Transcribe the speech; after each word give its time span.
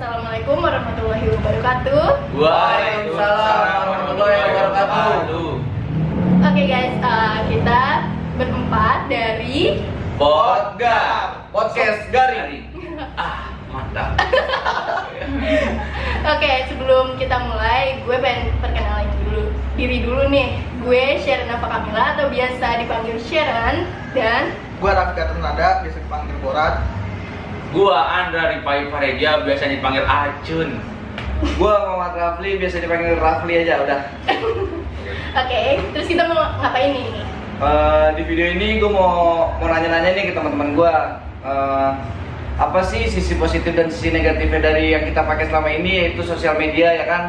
Assalamualaikum 0.00 0.64
warahmatullahi 0.64 1.28
wabarakatuh. 1.28 2.04
Waalaikumsalam 2.32 3.84
warahmatullahi 3.84 4.36
wabarakatuh. 4.48 5.48
Oke 6.40 6.62
guys, 6.64 6.96
uh, 7.04 7.44
kita 7.52 8.08
berempat 8.40 9.12
dari 9.12 9.84
Podcast 10.16 11.52
Podcast 11.52 12.00
Gari. 12.08 12.64
Ah, 13.12 13.52
mantap. 13.68 14.16
Oke, 16.32 16.52
sebelum 16.72 17.20
kita 17.20 17.36
mulai, 17.44 18.00
gue 18.00 18.16
pengen 18.24 18.56
perkenalan 18.64 19.04
dulu 19.20 19.52
diri 19.76 20.00
dulu 20.00 20.32
nih. 20.32 20.64
Gue 20.80 21.20
Sharon 21.20 21.44
Nafa 21.44 21.76
Kamila 21.76 22.16
atau 22.16 22.32
biasa 22.32 22.88
dipanggil 22.88 23.20
Sharon 23.20 23.84
dan 24.16 24.56
Gua 24.80 24.96
Raffi 24.96 25.20
Nada, 25.44 25.84
biasa 25.84 26.00
dipanggil 26.00 26.40
Borat. 26.40 26.99
Gua 27.70 27.98
Andra 28.02 28.50
Ripai 28.50 28.90
Pareja, 28.90 29.46
biasa 29.46 29.70
dipanggil 29.70 30.02
Acun. 30.02 30.70
Gua 31.56 31.74
Muhammad 31.86 32.12
Rafli, 32.18 32.58
biasa 32.58 32.82
dipanggil 32.82 33.16
Rafli 33.16 33.54
aja 33.62 33.80
udah. 33.86 34.00
Oke, 35.40 35.62
terus 35.94 36.06
kita 36.10 36.26
mau 36.26 36.42
ngapain 36.58 36.90
nih? 36.90 37.06
Eh, 37.60 38.08
di 38.18 38.22
video 38.24 38.46
ini 38.56 38.80
gue 38.80 38.90
mau 38.90 39.52
mau 39.54 39.68
nanya-nanya 39.68 40.16
nih 40.16 40.24
ke 40.28 40.34
teman-teman 40.34 40.74
gue 40.74 40.94
Eh, 41.40 41.90
apa 42.60 42.80
sih 42.84 43.08
sisi 43.08 43.40
positif 43.40 43.72
dan 43.72 43.88
sisi 43.88 44.12
negatifnya 44.12 44.60
dari 44.60 44.92
yang 44.92 45.08
kita 45.08 45.24
pakai 45.24 45.48
selama 45.48 45.72
ini 45.72 46.04
yaitu 46.04 46.20
sosial 46.20 46.60
media 46.60 46.92
ya 46.92 47.04
kan? 47.08 47.22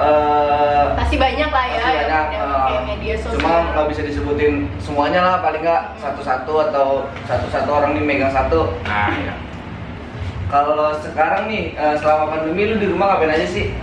Eh, 0.00 0.84
Pasti 0.96 1.16
banyak 1.20 1.50
lah 1.52 1.64
ya 1.68 1.76
pasti 1.76 1.92
yang 1.92 2.08
banyak, 2.08 2.24
eh, 2.32 2.48
pakai 2.48 2.78
media 2.88 3.14
sosial. 3.20 3.36
Cuma 3.36 3.52
nggak 3.68 3.86
bisa 3.92 4.00
disebutin 4.00 4.54
semuanya 4.80 5.20
lah, 5.20 5.36
paling 5.44 5.60
nggak 5.60 5.82
satu-satu 6.00 6.72
atau 6.72 7.04
satu-satu 7.28 7.68
orang 7.68 7.92
nih 7.92 8.04
megang 8.08 8.32
satu. 8.32 8.72
Nah, 8.88 9.12
ya. 9.12 9.36
Kalau 10.48 10.96
sekarang 10.96 11.52
nih 11.52 11.76
eh, 11.76 11.94
selama 12.00 12.32
pandemi 12.32 12.72
lu 12.72 12.80
di 12.80 12.88
rumah 12.88 13.12
ngapain 13.12 13.36
aja 13.36 13.44
sih? 13.44 13.76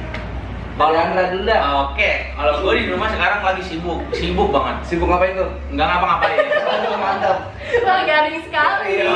Dari 0.77 0.93
Andra 0.93 1.33
dulu 1.33 1.43
dah. 1.45 1.57
Ah, 1.57 1.73
Oke, 1.89 2.33
kalau 2.33 2.53
gue 2.61 2.73
di 2.77 2.89
rumah 2.89 3.09
sekarang 3.09 3.41
lagi 3.41 3.61
sibuk, 3.65 3.97
sibuk 4.13 4.49
banget. 4.49 4.75
Sibuk 4.85 5.09
ngapain 5.09 5.33
tuh? 5.33 5.49
Nggak 5.73 5.85
ngapa-ngapain. 5.85 6.37
Mantap. 7.01 7.37
Wah, 7.81 7.99
garing 8.05 8.41
sekali. 8.41 8.89
Iya. 9.01 9.09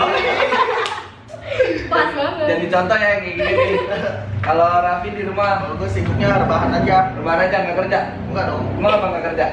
Pas 1.85 2.09
banget. 2.13 2.45
Jadi 2.49 2.60
contoh 2.71 2.95
ya 2.95 3.09
kayak 3.19 3.35
gini 3.35 3.51
nih. 3.51 3.79
Kalau 4.41 4.65
Raffi 4.81 5.09
di 5.13 5.23
rumah 5.27 5.61
Kalau 5.61 5.75
gua 5.77 5.89
sibuknya 5.91 6.27
rebahan 6.39 6.71
aja. 6.81 6.97
Lebaran 7.13 7.45
aja 7.45 7.57
nggak 7.67 7.77
kerja? 7.85 7.99
Enggak 8.31 8.45
dong. 8.47 8.63
Emang 8.79 8.93
apa 8.97 9.05
nggak 9.11 9.23
kerja? 9.31 9.45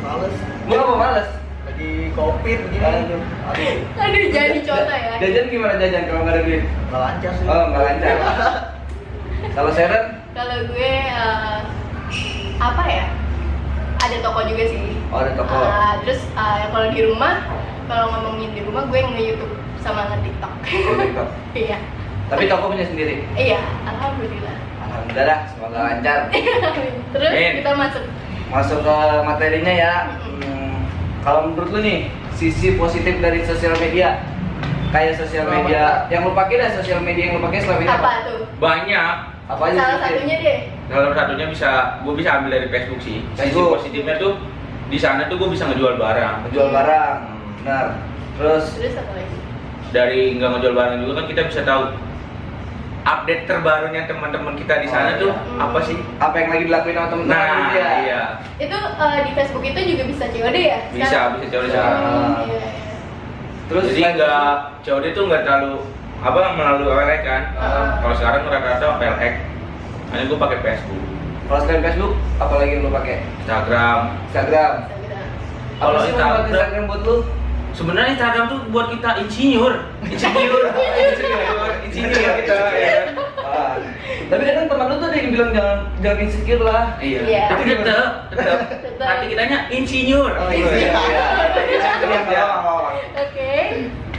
Males. 0.00 0.36
Lu 0.70 0.74
apa 0.78 0.94
males? 0.96 1.28
Lagi 1.66 1.90
covid 2.14 2.58
begini. 2.70 2.84
Aduh. 2.86 3.20
Aduh. 3.50 3.76
Aduh, 3.98 4.22
jadi 4.30 4.58
contoh 4.62 4.96
ya. 4.96 5.14
Jajan 5.20 5.46
gimana 5.50 5.74
jajan 5.76 6.02
kalau 6.06 6.20
nggak 6.22 6.34
ada 6.38 6.42
duit? 6.46 6.62
Nggak 6.88 7.00
lancar 7.02 7.32
sih. 7.34 7.46
Oh 7.50 7.64
nggak 7.70 7.82
lancar. 7.82 8.14
Kalau 9.58 9.70
Sharon? 9.74 10.04
Kalau 10.32 10.58
gue 10.70 10.92
eh, 11.12 11.58
apa 12.56 12.84
ya? 12.88 13.06
Ada 14.00 14.16
toko 14.24 14.40
juga 14.48 14.64
sih. 14.64 14.96
Oh 15.12 15.18
ada 15.20 15.32
toko. 15.36 15.52
Ah, 15.52 16.00
terus 16.00 16.24
eh, 16.24 16.64
kalau 16.72 16.88
di 16.88 17.00
rumah, 17.04 17.42
kalau 17.84 18.06
ngomongin 18.16 18.54
di 18.56 18.64
rumah 18.64 18.88
gue 18.88 18.96
nge-YouTube 18.96 19.54
sama 19.82 20.08
nge-TikTok. 20.14 20.52
Oh, 20.56 20.94
TikTok. 20.96 21.28
Iya. 21.68 21.78
Tapi 22.32 22.48
toko 22.48 22.72
punya 22.72 22.86
sendiri. 22.88 23.28
Iya, 23.36 23.60
alhamdulillah. 23.84 24.56
Alhamdulillah 24.80 25.24
dah, 25.28 25.40
semoga 25.52 25.78
lancar. 25.84 26.18
terus 27.12 27.30
Amin. 27.30 27.52
kita 27.60 27.70
masuk 27.76 28.04
Masuk 28.48 28.78
ke 28.80 28.96
materinya 29.24 29.72
ya. 29.72 29.94
Hmm, 30.24 30.84
kalau 31.20 31.48
menurut 31.48 31.68
lu 31.72 31.80
nih 31.80 31.98
sisi 32.32 32.76
positif 32.76 33.20
dari 33.20 33.44
sosial 33.44 33.72
media 33.76 34.20
kayak 34.92 35.16
sosial 35.16 35.48
media 35.48 36.04
yang 36.08 36.24
lu 36.24 36.32
pakai 36.32 36.60
dah 36.60 36.68
sosial 36.76 37.00
media 37.00 37.32
yang 37.32 37.40
lu 37.40 37.44
pakai 37.44 37.64
selama 37.64 37.80
ini 37.80 37.88
apa 37.88 38.10
tuh? 38.28 38.40
Banyak. 38.60 39.14
Apa 39.48 39.62
aja 39.68 39.76
Salah 39.76 39.96
sih? 39.96 40.04
satunya 40.04 40.36
deh. 40.40 40.58
Salah 40.88 41.12
satunya 41.12 41.46
bisa, 41.48 41.70
gue 42.00 42.14
bisa 42.16 42.30
ambil 42.36 42.50
dari 42.56 42.68
Facebook 42.68 43.00
sih. 43.00 43.16
Sisi 43.32 43.40
Facebook. 43.48 43.68
positifnya 43.76 44.14
tuh 44.16 44.32
di 44.88 44.98
sana 45.00 45.24
tuh 45.28 45.36
gue 45.36 45.48
bisa 45.48 45.64
ngejual 45.68 45.96
barang. 45.96 46.34
Menjual 46.48 46.68
barang. 46.72 47.16
Benar. 47.64 47.86
Terus 48.36 48.64
Terus 48.76 48.94
apa 48.96 49.12
lagi? 49.16 49.36
Dari 49.92 50.20
nggak 50.36 50.50
ngejual 50.56 50.74
barang 50.76 50.96
juga 51.00 51.12
kan 51.20 51.26
kita 51.26 51.42
bisa 51.48 51.60
tahu 51.64 51.82
update 53.02 53.42
terbarunya 53.44 54.02
teman-teman 54.04 54.54
kita 54.54 54.78
di 54.78 54.86
sana 54.86 55.10
Oh, 55.12 55.20
tuh 55.20 55.30
iya. 55.30 55.58
apa 55.58 55.78
sih? 55.82 55.98
apa 56.16 56.34
yang 56.36 56.48
lagi 56.48 56.64
dilakuin 56.64 56.94
sama 56.94 57.08
temen-temen 57.08 57.34
Nah, 57.36 57.58
gitu 57.64 57.76
ya? 57.76 57.90
iya. 58.00 58.22
Itu 58.56 58.76
eh, 58.78 59.18
di 59.20 59.30
Facebook 59.32 59.64
itu 59.64 59.80
juga 59.88 60.02
bisa 60.06 60.24
COD 60.28 60.56
ya? 60.56 60.78
Bisa, 60.88 61.06
sekarang? 61.08 61.30
bisa 61.36 61.46
COD 61.48 61.62
Hmm, 61.62 61.72
sekarang. 61.72 62.00
iya, 62.00 62.22
iya. 62.48 62.68
Terus 63.64 63.84
Jadi 63.88 64.00
nggak 64.12 64.52
COD 64.82 65.04
tuh 65.10 65.24
nggak 65.26 65.42
terlalu 65.42 65.72
apa 66.20 66.38
melalui 66.52 66.86
OLX 66.88 67.20
kan. 67.20 67.42
Ah. 67.56 67.98
Kalau 67.98 68.14
sekarang 68.14 68.40
rata-rata 68.46 68.86
OLX. 68.92 69.34
Hanya 70.08 70.24
gue 70.24 70.38
pakai 70.38 70.58
Facebook, 70.60 71.02
Kalau 71.42 71.60
selain 71.62 71.82
Facebook, 71.82 72.12
apa 72.36 72.54
lagi 72.54 72.70
yang 72.70 72.84
lu 72.84 72.92
pakai? 72.92 73.16
Instagram. 73.40 73.98
Instagram. 74.22 74.72
Instagram. 74.86 75.22
Apa 75.72 75.80
Kalau 75.80 75.98
sih 75.98 76.10
Instagram- 76.12 76.46
Instagram 76.46 76.82
buat 76.86 77.02
lu? 77.02 77.16
Sebenarnya 77.72 78.12
Instagram 78.12 78.44
tuh 78.46 78.60
buat 78.68 78.92
kita 78.92 79.16
insinyur, 79.18 79.72
insinyur, 80.04 80.60
insinyur, 81.00 81.70
insinyur 81.82 82.32
kita. 82.38 82.58
Ya. 82.70 82.96
Ah. 83.40 83.74
Tapi 84.28 84.42
kadang 84.44 84.66
teman 84.68 84.86
lu 84.86 84.96
tuh 84.96 85.08
ada 85.08 85.16
yang 85.16 85.30
bilang 85.30 85.50
jangan 85.52 85.78
jangan 85.98 86.18
insecure 86.20 86.62
lah. 86.62 86.82
Iya. 87.00 87.20
Iya. 87.22 87.44
Tapi 87.48 87.62
tetap, 87.74 88.08
tetap. 88.28 88.58
Hati 89.02 89.24
kitanya 89.28 89.58
insinyur. 89.68 90.30
Oh 90.30 90.48
iya. 90.48 90.68
iya. 90.70 92.44
Oke. 93.14 93.52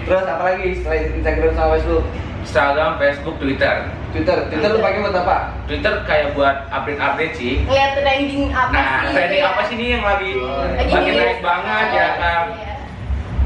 Terus 0.03 0.25
apa 0.28 0.44
lagi 0.44 0.68
selain 0.81 1.03
Instagram 1.16 1.52
sama 1.53 1.69
Facebook? 1.78 2.03
Instagram, 2.44 2.92
Facebook, 3.00 3.36
Twitter. 3.40 3.75
Twitter, 4.12 4.38
Twitter 4.46 4.69
lu 4.69 4.80
pakai 4.84 5.00
buat 5.00 5.16
apa? 5.16 5.38
Twitter 5.66 5.94
kayak 6.03 6.36
buat 6.36 6.68
update-update 6.69 7.34
sih. 7.34 7.53
Ngeliat 7.63 7.92
trending 7.96 8.52
apa 8.52 8.69
Nah, 8.69 8.84
sih? 8.84 9.16
trending 9.16 9.31
gitu 9.31 9.36
ya? 9.40 9.50
apa 9.50 9.62
sih 9.63 9.75
nih 9.80 9.88
yang 9.90 10.03
lagi 10.03 10.31
Lagi 10.92 11.12
naik 11.16 11.40
banget 11.40 11.88
ya 11.90 12.08
kan? 12.19 12.46
Iya. 12.52 12.72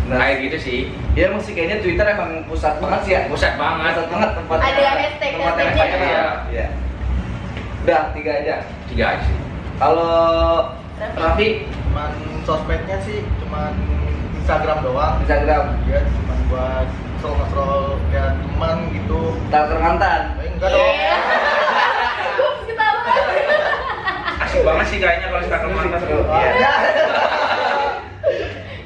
Nah, 0.07 0.23
Kayak 0.23 0.35
gitu 0.39 0.57
sih. 0.57 0.79
ya 1.13 1.27
emang 1.27 1.43
sih 1.43 1.51
kayaknya 1.51 1.83
Twitter 1.83 2.07
emang 2.07 2.47
pusat 2.47 2.79
banget 2.79 2.99
sih 3.03 3.11
ya. 3.11 3.21
Pusat 3.27 3.53
banget. 3.59 3.91
Pusat 3.91 4.07
banget 4.07 4.29
tempat. 4.39 4.57
Ada 4.57 4.81
hashtag, 4.95 5.31
tempat 5.35 5.53
yang 5.57 5.73
hype 5.75 5.99
ya. 5.99 6.25
Iya. 6.47 6.67
Udah 7.83 8.01
tiga 8.15 8.31
aja. 8.33 8.55
Tiga 8.87 9.05
aja 9.05 9.21
sih. 9.21 9.37
Kalau 9.77 10.15
Raffi? 10.97 11.47
Cuman 11.83 12.11
sosmednya 12.41 12.97
sih 13.03 13.19
cuman 13.43 13.73
Instagram 14.37 14.79
doang. 14.79 15.13
Instagram 15.21 15.75
Ya 15.85 15.99
cuman 16.07 16.37
buat 16.47 16.87
scroll-scroll 17.19 17.99
ya 18.09 18.31
teman 18.33 18.77
gitu. 18.95 19.35
Talker 19.51 19.77
mantan. 19.77 20.21
Eh, 20.39 20.47
enggak 20.47 20.69
dong. 20.71 20.87
Iya. 20.95 21.15
Ups, 22.39 22.61
ketawa. 22.63 23.11
Asik 24.39 24.61
banget 24.63 24.85
sih 24.87 24.97
kayaknya 24.97 25.27
kalau 25.27 25.41
Instagram 25.43 25.71
mantan. 25.75 25.99
Iya. 25.99 26.71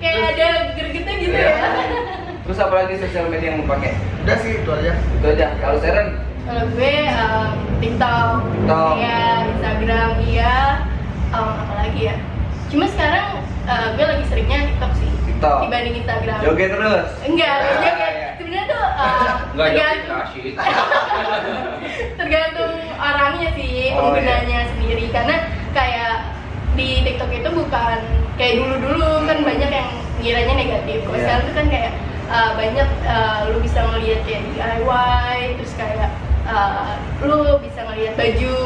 Ya. 0.02 0.10
Kayak 0.12 0.34
ada 0.34 0.48
gergetnya 0.74 1.16
gitu 1.32 1.40
Iya. 1.40 1.50
ya. 1.50 1.68
Terus 2.42 2.58
apa 2.60 2.74
lagi 2.76 2.94
sosial 2.98 3.26
media 3.26 3.48
yang 3.50 3.58
lu 3.58 3.66
pakai? 3.66 3.92
Udah 4.22 4.38
sih 4.38 4.52
itu 4.58 4.70
aja. 4.70 4.92
Itu 4.98 5.26
aja. 5.26 5.46
Kalau 5.58 5.78
Sharon 5.78 6.08
Kalau 6.42 6.64
gue 6.70 6.96
um, 7.08 7.50
TikTok, 7.80 8.34
TikTok. 8.44 8.92
iya, 8.98 9.22
Instagram, 9.48 10.10
iya, 10.26 10.56
um, 11.32 11.54
apa 11.56 11.74
lagi 11.80 12.02
ya? 12.04 12.16
Cuma 12.68 12.86
sekarang 12.88 13.26
uh, 13.64 13.88
gue 13.94 14.04
lagi 14.04 14.24
seringnya 14.26 14.60
TikTok 14.68 14.92
sih 14.96 15.10
TikTok. 15.24 15.58
dibanding 15.64 15.96
Instagram. 15.98 16.40
Joget 16.42 16.70
terus. 16.72 17.08
Enggak, 17.22 17.56
Ah, 17.56 17.72
enggak. 17.72 17.94
iya. 18.12 18.30
Sebenarnya 18.36 18.66
tuh 18.68 18.84
uh, 18.84 19.34
Enggak 19.54 19.70
joget 19.70 19.98
tergantung, 20.02 20.20
tergantung 22.20 22.74
orangnya 22.98 23.50
sih 23.54 23.76
Oh, 23.94 24.02
penggunanya 24.10 24.60
sendiri 24.72 25.06
karena 25.10 25.36
kayak 25.72 26.14
di 26.74 27.06
TikTok 27.06 27.32
itu 27.32 27.50
bukan 27.54 28.00
kayak 28.42 28.58
dulu-dulu 28.58 29.30
kan 29.30 29.38
banyak 29.46 29.70
yang 29.70 29.90
ngiranya 30.18 30.54
negatif. 30.58 30.98
Kalau 31.06 31.14
Iya. 31.14 31.24
sekarang 31.30 31.44
tuh 31.46 31.54
kan 31.54 31.68
kayak 31.70 31.92
uh, 32.26 32.52
banyak 32.58 32.90
uh, 33.06 33.40
lu 33.54 33.58
bisa 33.62 33.80
ngelihat 33.86 34.20
kayak 34.26 34.42
DIY, 34.50 35.38
terus 35.62 35.74
kayak 35.78 36.10
uh, 36.50 36.98
lu 37.22 37.62
bisa 37.62 37.80
ngelihat 37.86 38.14
baju 38.18 38.58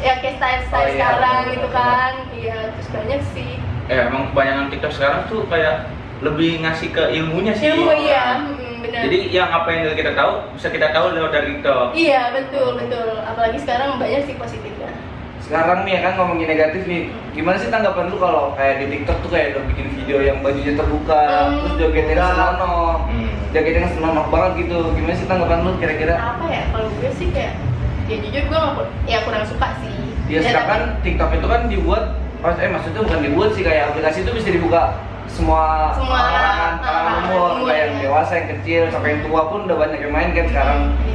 ya 0.00 0.12
kayak 0.22 0.34
style-style 0.38 0.78
Oh, 0.78 0.86
iya, 0.86 0.94
sekarang 0.94 1.42
gitu 1.50 1.68
kan. 1.74 2.12
Iya, 2.30 2.58
terus 2.78 2.88
banyak 2.94 3.20
sih. 3.34 3.52
Eh, 3.90 3.98
emang 4.06 4.30
kebanyakan 4.30 4.70
TikTok 4.70 4.92
sekarang 4.94 5.20
tuh 5.26 5.42
kayak 5.50 5.90
lebih 6.22 6.62
ngasih 6.62 6.88
ke 6.94 7.04
ilmunya 7.10 7.52
sih. 7.58 7.66
Ilmu 7.74 7.90
iya, 7.98 8.46
hmm, 8.46 8.86
benar. 8.86 9.00
Jadi 9.10 9.18
yang 9.34 9.50
apa 9.50 9.68
yang 9.74 9.98
kita 9.98 10.14
tahu 10.14 10.32
bisa 10.54 10.68
kita 10.70 10.88
tahu 10.94 11.18
lewat 11.18 11.30
dari 11.34 11.58
TikTok. 11.58 11.86
Iya 11.98 12.22
betul 12.30 12.78
betul. 12.78 13.10
Apalagi 13.26 13.58
sekarang 13.58 13.98
banyak 13.98 14.22
sih 14.30 14.38
positifnya. 14.38 14.79
Sekarang 15.50 15.82
nih 15.82 15.92
ya 15.92 16.00
kan 16.00 16.12
ngomongin 16.14 16.46
negatif 16.48 16.82
nih. 16.86 17.02
Gimana 17.34 17.58
sih 17.58 17.68
tanggapan 17.68 18.06
lu 18.06 18.16
kalau 18.16 18.54
kayak 18.54 18.78
di 18.78 18.86
TikTok 18.88 19.18
tuh 19.18 19.30
kayak 19.30 19.46
udah 19.52 19.62
bikin 19.66 19.86
video 19.92 20.18
yang 20.22 20.38
bajunya 20.40 20.72
terbuka, 20.72 21.18
Hmm. 21.18 21.58
terus 21.58 21.74
jogetnya 21.76 22.14
Udah. 22.16 22.28
senonoh. 22.30 22.90
Hmm. 23.04 23.30
Jogetnya 23.50 23.88
senonoh 23.90 24.26
banget 24.30 24.50
gitu. 24.60 24.78
Gimana 24.94 25.12
sih 25.12 25.26
tanggapan 25.26 25.58
lu 25.60 25.70
kira-kira? 25.76 26.14
Apa 26.14 26.44
ya? 26.46 26.62
Kalau 26.70 26.86
gue 26.88 27.10
sih 27.10 27.28
kayak 27.28 27.58
ya 28.06 28.16
jujur 28.16 28.42
gue 28.44 28.56
nggak 28.56 28.74
kur- 28.76 28.92
ya 29.04 29.18
kurang 29.22 29.42
suka 29.44 29.68
sih. 29.76 29.90
Ya 30.30 30.38
sedangkan 30.40 30.80
TikTok 31.02 31.30
itu 31.34 31.46
kan 31.48 31.60
dibuat 31.66 32.04
pas 32.38 32.54
eh 32.56 32.70
maksudnya 32.70 33.02
bukan 33.02 33.20
dibuat 33.20 33.50
sih 33.52 33.60
kayak 33.60 33.90
aplikasi 33.90 34.22
itu 34.22 34.30
bisa 34.32 34.48
dibuka 34.48 34.94
semua 35.26 35.92
Semua 35.92 36.18
kalangan 36.24 36.74
kalangan 36.80 37.14
umur 37.20 37.48
umur, 37.52 37.66
kayak 37.68 37.82
yang 37.84 37.92
ya. 37.92 38.00
dewasa 38.00 38.32
yang 38.32 38.48
kecil 38.50 38.82
sampai 38.88 39.08
yang 39.12 39.22
tua 39.22 39.42
pun 39.46 39.60
udah 39.62 39.76
banyak 39.76 39.98
yang 40.00 40.10
main 40.10 40.30
kan 40.32 40.46
sekarang 40.48 40.78
Hmm, 40.80 40.94
iya, 40.96 41.06
iya. 41.06 41.09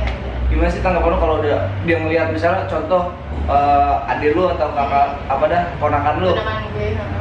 Gimana 0.55 0.71
sih 0.71 0.79
tanggapan 0.79 1.09
lu 1.11 1.17
kalau 1.19 1.35
udah 1.37 1.59
dia 1.83 1.97
ngeliat 1.99 2.27
misalnya 2.31 2.63
contoh 2.65 3.11
eh, 3.45 3.93
adik 4.07 4.31
lu 4.31 4.47
atau 4.47 4.71
kakak 4.71 5.07
apa 5.27 5.43
dah 5.45 5.63
ponakan 5.77 6.15
lu 6.17 6.31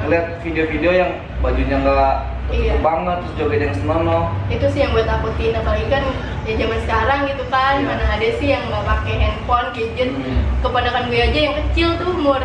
ngeliat 0.01 0.25
video-video 0.41 0.91
yang 0.95 1.11
bajunya 1.41 1.77
nggak 1.77 2.15
Iya. 2.45 2.77
banget 2.79 3.25
terus 3.25 3.35
joget 3.35 3.61
yang 3.63 3.75
senonoh 3.75 4.29
itu 4.47 4.69
sih 4.69 4.85
yang 4.85 4.93
gue 4.93 5.01
takutin 5.03 5.57
apalagi 5.57 5.89
kan 5.89 6.05
ya 6.45 6.53
zaman 6.55 6.79
sekarang 6.79 7.21
gitu 7.25 7.45
kan 7.49 7.75
Iya. 7.75 7.89
mana 7.89 8.05
ada 8.07 8.29
sih 8.37 8.49
yang 8.53 8.63
nggak 8.69 8.85
pakai 8.85 9.15
handphone 9.17 9.69
gadget 9.73 10.11
Hmm. 10.13 10.41
keponakan 10.61 11.09
gue 11.09 11.21
aja 11.25 11.39
yang 11.41 11.55
kecil 11.59 11.89
tuh 11.97 12.13
umur 12.13 12.45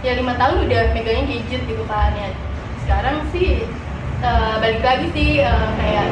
ya 0.00 0.16
lima 0.16 0.32
tahun 0.34 0.64
udah 0.64 0.80
megangnya 0.90 1.24
gadget 1.28 1.60
gitu 1.62 1.84
kan 1.84 2.16
ya 2.16 2.32
sekarang 2.82 3.16
sih 3.30 3.68
eh, 4.18 4.54
balik 4.58 4.80
lagi 4.80 5.06
sih 5.12 5.28
eh, 5.38 5.66
kayak 5.76 6.06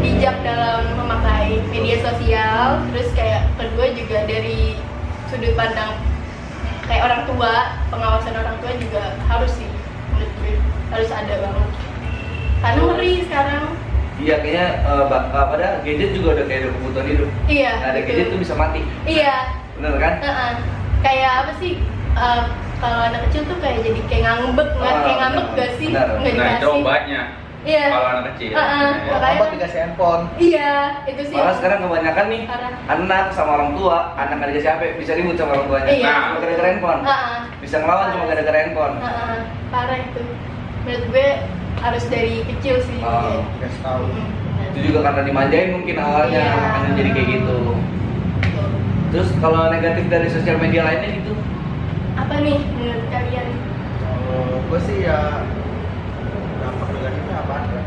bijak 0.00 0.36
dalam 0.40 0.82
memakai 0.94 1.60
media 1.68 1.96
sosial. 2.00 2.82
Terus 2.88 3.08
kayak 3.12 3.48
kedua 3.54 3.86
juga 3.92 4.18
dari 4.24 4.76
sudut 5.28 5.54
pandang 5.54 5.94
kayak 6.84 7.06
orang 7.06 7.22
tua 7.24 7.52
pengawasan 7.86 8.34
orang 8.34 8.56
tua 8.58 8.72
juga 8.74 9.02
harus 9.24 9.52
sih 9.54 9.68
menurut 10.10 10.32
gue 10.36 10.54
harus 10.90 11.10
ada 11.10 11.34
banget. 11.38 11.68
Karena 12.60 12.80
ngeri 12.84 13.12
sekarang. 13.24 13.64
Iya 14.20 14.36
kayaknya 14.36 14.66
eh, 14.84 15.04
ba- 15.06 15.32
apa 15.32 15.54
dah 15.54 15.72
gadget 15.80 16.12
juga 16.12 16.28
udah 16.34 16.44
kayak 16.44 16.60
udah 16.62 16.72
kebutuhan 16.74 17.06
hidup. 17.08 17.28
Iya 17.46 17.70
nggak 17.74 17.90
ada 17.90 18.00
gadget 18.02 18.26
tuh 18.28 18.38
bisa 18.38 18.54
mati. 18.54 18.80
Iya. 19.04 19.36
Bener 19.76 19.94
kan? 19.96 20.14
Heeh. 20.20 20.52
kayak 21.00 21.32
apa 21.40 21.52
sih 21.56 21.80
eh, 22.12 22.42
kalau 22.76 23.00
anak 23.00 23.20
kecil 23.24 23.48
tuh 23.48 23.56
kayak 23.56 23.80
jadi 23.80 24.00
kayak 24.04 24.24
ngambek 24.26 24.68
nggak 24.74 24.92
Ah, 24.92 25.00
kayak 25.00 25.18
ngambek 25.18 25.46
benar. 25.46 25.56
gak 25.56 25.70
sih? 25.76 25.86
nggak 25.88 26.04
Nah 26.04 26.20
itu 26.20 26.36
dikasih 26.36 26.68
obatnya. 26.76 27.22
Iya 27.62 27.84
Kalau 27.88 28.08
anak 28.10 28.24
kecil. 28.32 28.50
Heeh. 28.50 28.88
Ya. 28.96 29.10
Makanya- 29.10 29.36
Apa 29.36 29.52
dikasih 29.52 29.78
handphone? 29.78 30.22
iya 30.38 30.72
itu 31.04 31.22
sih 31.24 31.36
malah 31.36 31.54
sekarang 31.54 31.78
kebanyakan 31.82 32.26
nih 32.28 32.42
Parah. 32.44 32.72
anak 32.90 33.24
sama 33.30 33.50
orang 33.54 33.70
tua 33.74 33.96
anak 34.14 34.34
nggak 34.34 34.48
dikasih 34.50 34.70
HP 34.70 34.82
bisa 34.96 35.12
ribut 35.14 35.34
sama 35.34 35.50
orang 35.54 35.66
tuanya 35.66 35.90
Iya. 35.90 36.12
cuma 36.26 36.38
gara-gara 36.40 36.68
handphone 36.68 37.00
Heeh. 37.02 37.36
bisa 37.60 37.76
ngelawan 37.78 38.06
cuma 38.10 38.24
gara-gara 38.26 38.58
handphone 38.58 38.94
Heeh. 38.98 39.36
parah 39.68 39.98
itu 39.98 40.22
menurut 40.80 41.04
gue 41.06 41.28
harus 41.78 42.04
dari 42.06 42.34
kecil 42.46 42.76
sih 42.80 42.98
Oh. 42.98 43.12
kayak. 43.20 43.44
Kasih 43.60 43.80
tahu. 43.82 44.04
Itu 44.70 44.78
juga 44.86 44.98
karena 45.02 45.22
dimanjain 45.22 45.68
mungkin 45.72 45.96
awalnya 45.96 46.40
Iya. 46.40 46.56
makanya 46.56 46.90
jadi 46.96 47.10
kayak 47.12 47.28
gitu 47.34 47.58
terus 49.10 49.28
kalau 49.36 49.66
negatif 49.68 50.04
dari 50.06 50.28
sosial 50.28 50.56
media 50.56 50.82
lainnya 50.82 51.10
gitu 51.12 51.34
apa 52.14 52.34
nih 52.38 52.58
menurut 52.70 53.04
kalian 53.10 53.48
Kalau 53.98 54.40
gue 54.62 54.80
sih 54.80 54.98
ya 55.02 55.42
apa 57.02 57.54
ya? 57.70 57.82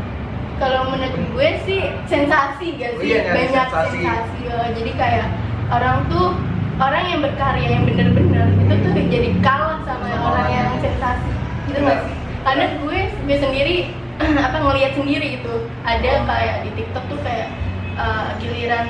kalau 0.54 0.80
menurut 0.88 1.14
gue 1.34 1.48
sih 1.66 1.80
sensasi 2.06 2.66
gak 2.78 2.94
Oh 2.94 3.00
sih 3.02 3.10
iya, 3.10 3.20
nyari 3.26 3.34
banyak 3.42 3.66
sensasi. 3.68 3.98
sensasi, 4.00 4.40
oh. 4.50 4.66
jadi 4.74 4.92
kayak 4.94 5.26
orang 5.70 5.96
tuh 6.06 6.26
orang 6.76 7.04
yang 7.06 7.20
berkarya 7.22 7.68
yang 7.70 7.82
bener-bener 7.84 8.46
itu 8.56 8.74
tuh 8.82 8.92
jadi 9.08 9.28
kalah 9.40 9.78
sama 9.82 10.06
Sama 10.10 10.24
orang 10.30 10.48
yang 10.50 10.66
sensasi 10.78 11.30
gitu 11.64 11.78
Benar. 11.78 11.82
nggak 11.84 11.98
sih 12.02 12.14
karena 12.44 12.64
gue 12.76 12.98
gue 13.24 13.36
sendiri 13.40 13.76
apa 14.46 14.56
ngelihat 14.60 14.92
sendiri 14.94 15.26
gitu 15.38 15.54
ada 15.82 16.10
Oh. 16.14 16.22
kayak 16.26 16.56
di 16.62 16.70
TikTok 16.74 17.04
tuh 17.08 17.18
kayak 17.22 17.48
eh, 17.94 18.28
giliran 18.38 18.86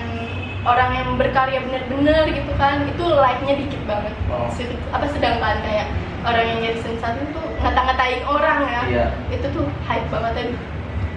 orang 0.65 0.91
yang 0.94 1.09
berkarya 1.17 1.61
bener-bener 1.61 2.25
gitu 2.31 2.53
kan 2.56 2.85
itu 2.85 3.05
like-nya 3.05 3.55
dikit 3.56 3.82
banget 3.85 4.12
Oh. 4.29 4.49
Apa 4.91 5.06
sedangkan 5.09 5.61
kayak 5.61 5.87
orang 6.25 6.44
yang 6.47 6.59
nyari 6.61 6.79
sensasi 6.79 7.23
tuh 7.31 7.44
ngata-ngatain 7.59 8.23
orang 8.25 8.59
ya 8.65 8.81
Iya. 8.87 9.06
itu 9.31 9.47
tuh 9.50 9.65
hype 9.85 10.09
banget 10.09 10.32
aduh 10.38 10.61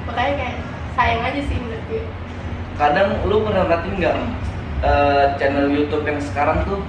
makanya 0.06 0.34
kayak 0.38 0.56
sayang 0.94 1.22
aja 1.22 1.42
sih 1.42 1.58
menurut 1.58 1.84
gue 1.88 2.02
kadang 2.76 3.10
lu 3.24 3.36
pernah 3.42 3.64
perhatiin 3.66 3.96
nggak 3.98 4.16
eh, 4.80 5.26
channel 5.38 5.68
YouTube 5.68 6.04
yang 6.04 6.20
sekarang 6.22 6.62
tuh 6.64 6.80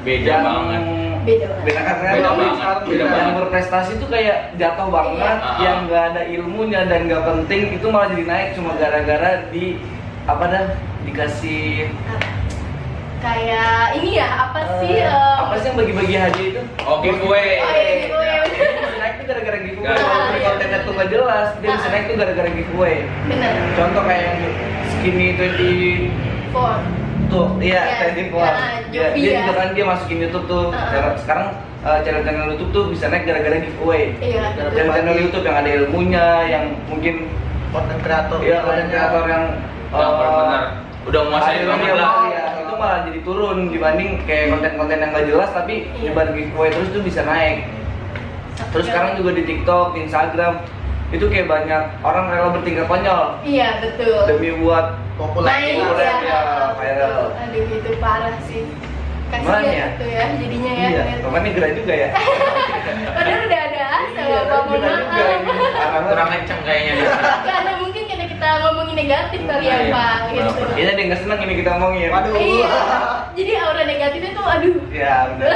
Beda 0.00 0.24
yang 0.24 0.42
banget. 0.42 0.80
beda 1.20 1.44
banget 1.44 1.60
beda 1.62 1.80
kan 1.82 1.96
Beda 2.00 2.08
Yang- 2.16 2.24
banget, 2.32 2.78
beda 2.82 2.96
yang 2.96 3.10
banget. 3.12 3.34
berprestasi 3.36 3.92
tuh 3.96 4.08
kayak 4.08 4.38
jatuh 4.56 4.88
banget 4.88 5.36
Iya. 5.36 5.60
yang 5.60 5.76
nggak 5.84 6.04
ada 6.06 6.22
ilmunya 6.26 6.80
dan 6.86 7.00
nggak 7.04 7.22
penting 7.22 7.62
itu 7.70 7.86
malah 7.86 8.08
jadi 8.08 8.24
naik 8.24 8.48
cuma 8.54 8.72
gara-gara 8.74 9.30
di 9.50 9.76
apa 10.24 10.44
dah 10.46 10.64
dikasih 11.02 11.92
kayak 13.20 13.72
ini 13.94 14.10
ya 14.16 14.28
apa 14.42 14.60
sih 14.78 14.92
em, 14.98 15.12
apa 15.38 15.54
sih 15.54 15.66
yang 15.66 15.76
bagi-bagi 15.76 16.14
hadiah 16.16 16.46
itu 16.50 16.60
Oh, 16.82 16.98
giveaway. 16.98 17.60
Oh, 17.60 17.70
iya, 17.70 17.92
giveaway. 18.00 18.36
Bisa 18.50 18.96
naik 18.96 19.14
tuh 19.14 19.24
gara-gara 19.26 19.58
giveaway 19.58 19.86
Gara-gara 19.86 20.00
walaupun 20.02 20.24
giveaway. 20.26 20.48
kontennya 20.48 20.78
tuh 20.80 20.92
nggak 20.92 21.08
jelas 21.10 21.48
dia 21.54 21.68
bisa 21.70 21.80
Ah. 21.82 21.90
naik 21.90 22.04
tuh 22.04 22.16
gara-gara 22.16 22.48
giveaway 22.50 22.94
bener 23.26 23.52
contoh 23.74 24.02
kayak 24.02 24.22
yang 24.24 24.38
skinny 24.90 25.26
20 25.32 26.10
for 26.50 26.74
tuh 27.28 27.46
iya 27.58 27.80
Yes. 27.86 27.98
tadi 28.02 28.22
gua 28.26 28.42
Ah, 28.42 28.52
dia, 28.84 29.02
Jovi 29.06 29.18
dia 29.18 29.30
ya. 29.30 29.38
juga 29.40 29.52
kan 29.54 29.68
dia 29.70 29.84
masukin 29.86 30.18
YouTube 30.20 30.46
tuh 30.46 30.64
Ah. 30.70 30.88
Cara- 30.90 31.16
sekarang 31.16 31.46
eh, 31.80 31.98
channel-channel 32.02 32.46
YouTube 32.50 32.70
tuh 32.70 32.84
bisa 32.88 33.04
naik 33.06 33.24
gara-gara 33.24 33.56
giveaway 33.58 34.02
iya 34.18 34.44
channel-channel 34.54 35.16
YouTube 35.18 35.44
yang 35.44 35.56
ada 35.56 35.70
ilmunya 35.70 36.26
yang 36.46 36.64
mungkin 36.86 37.28
Konten 37.70 37.98
kreator. 38.00 38.38
ya 38.40 38.58
konten 38.60 38.86
kreator 38.88 39.24
yang 39.24 39.44
Udah 39.88 40.00
eh, 40.00 40.10
benar-benar 40.10 40.62
udah 41.00 41.20
menguasai 41.22 41.62
banget 41.64 41.94
lah. 41.94 42.12
Ya, 42.80 42.86
itu 42.86 42.88
malah 42.88 42.98
jadi 43.04 43.20
turun 43.22 43.58
dibanding 43.68 44.10
kayak 44.24 44.46
konten-konten 44.50 44.96
yang 44.98 45.10
gak 45.12 45.26
jelas 45.28 45.50
tapi 45.52 45.74
Iya. 45.92 46.10
nyebar 46.10 46.26
giveaway 46.32 46.68
terus 46.72 46.88
tuh 46.90 47.02
bisa 47.04 47.20
naik 47.22 47.68
terus 48.72 48.84
sekarang 48.86 49.16
juga 49.16 49.30
di 49.32 49.42
TikTok, 49.48 49.96
di 49.96 50.00
Instagram 50.04 50.60
itu 51.10 51.26
kayak 51.26 51.48
banyak 51.48 51.82
orang 52.00 52.24
rela 52.30 52.48
bertingkah 52.54 52.86
konyol 52.86 53.24
iya 53.42 53.82
betul 53.82 54.24
demi 54.30 54.50
buat 54.56 54.96
Populer. 55.20 55.52
populer, 55.52 56.00
ya, 56.00 56.16
ya, 56.24 56.40
viral. 56.80 57.24
aduh 57.36 57.64
itu 57.68 57.90
parah 58.00 58.36
sih 58.48 58.64
kasihan 59.28 59.62
ya? 59.62 59.86
gitu 59.92 60.04
ya 60.08 60.24
jadinya 60.40 60.72
ya 60.72 60.80
iya, 60.80 61.02
ngeliat. 61.04 61.20
makanya 61.28 61.50
gerah 61.54 61.72
juga 61.76 61.92
ya 61.92 62.08
padahal 63.16 63.40
udah 63.46 63.60
ada 63.68 63.82
asa 63.84 64.20
Iya. 64.20 64.40
Parah 64.46 66.02
Kurang 66.10 66.28
kenceng 66.30 66.60
kayaknya 66.64 66.94
karena 67.44 67.72
ngomongin 68.62 68.96
negatif 68.98 69.40
kali 69.44 69.64
ya 69.64 69.76
Iya. 69.80 69.92
pak 69.92 70.16
gitu. 70.32 70.50
Kayaknya 70.74 70.92
dia 70.96 71.04
nggak 71.08 71.20
seneng 71.22 71.40
ini 71.44 71.54
kita 71.60 71.70
ngomongin. 71.76 72.08
Waduh. 72.10 72.32
iya 72.36 72.70
jadi 73.38 73.52
aura 73.62 73.82
negatifnya 73.86 74.30
tuh 74.34 74.46
aduh 74.46 74.76
ya 75.02 75.14
benar. 75.30 75.50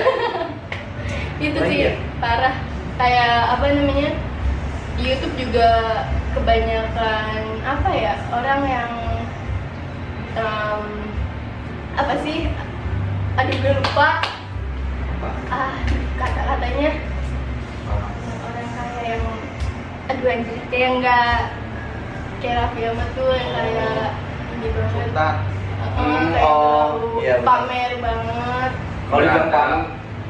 Itu 1.43 1.59
sih 1.67 1.79
iya. 1.83 1.93
parah. 2.23 2.55
Kayak 2.95 3.35
apa 3.59 3.65
namanya 3.75 4.11
di 4.95 5.03
YouTube 5.11 5.35
juga 5.35 5.69
kebanyakan 6.33 7.31
apa 7.67 7.91
ya 7.91 8.15
orang 8.31 8.61
yang 8.63 8.91
em, 10.35 10.83
apa 11.95 12.15
sih 12.23 12.47
aduh 13.35 13.57
gue 13.59 13.73
lupa. 13.75 14.23
Ah 15.51 15.75
kata-katanya. 16.15 16.91
Orang 17.91 18.69
kayak 18.71 19.03
yang 19.03 19.25
aduh 20.05 20.29
anjir 20.31 20.59
kayak 20.71 20.91
nggak 21.01 21.39
kayak 22.45 22.57
Raffi 22.61 22.81
Ahmad 22.85 23.09
tuh 23.17 23.29
yang 23.33 23.51
kayak 23.57 24.13
ini 24.53 24.69
banget 24.69 24.93
Sultan. 24.93 25.35
Hmm, 25.95 26.27
kayak 26.33 26.45
oh, 26.45 26.85
terlalu 26.93 27.09
iya, 27.25 27.35
pamer 27.41 27.91
banget 28.05 28.71
kalau 29.09 29.21
dibilang 29.21 29.49
Berada. 29.49 29.57
pamer 29.57 29.81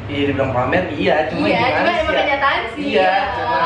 iya 0.06 0.22
dibilang 0.28 0.52
pamer 0.52 0.84
iya 0.94 1.14
cuma 1.26 1.44
iya 1.46 1.58
gimana 1.58 1.74
cuma 1.74 1.90
sih 1.90 1.98
emang 1.98 2.14
ya? 2.14 2.20
kenyataan 2.22 2.62
sih 2.74 2.82
iya 2.84 3.02
ya. 3.02 3.14
cuma 3.34 3.62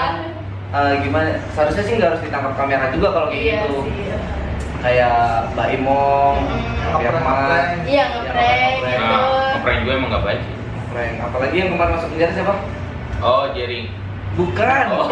eh, 0.69 0.93
gimana 1.02 1.28
seharusnya 1.52 1.85
sih 1.85 1.93
nggak 1.97 2.09
harus 2.09 2.23
ditangkap 2.25 2.52
kamera 2.57 2.87
juga 2.93 3.09
kalau 3.12 3.26
kayak 3.28 3.43
iya 3.45 3.57
gitu 3.67 3.76
sih 3.85 3.95
kayak 4.78 5.19
Mbak 5.59 5.69
Imong, 5.75 6.37
Mm-mm. 6.38 6.87
Raffi 6.87 7.07
Ahmad, 7.11 7.64
iya 7.83 7.83
Iya, 7.83 8.05
ngeprank 8.14 8.71
ngeprank. 8.78 8.78
gitu 8.78 8.95
Nah, 8.95 9.50
ngeprank 9.59 9.78
gue 9.83 9.93
emang 9.99 10.11
gak 10.14 10.23
baik 10.23 10.40
sih. 10.47 10.55
Prank. 10.95 11.14
Apalagi 11.19 11.57
yang 11.59 11.71
kemarin 11.75 11.93
masuk 11.99 12.09
penjara 12.14 12.31
siapa? 12.31 12.55
Oh, 13.19 13.45
Jering. 13.50 13.87
Bukan. 14.38 14.85
Oh, 14.95 15.11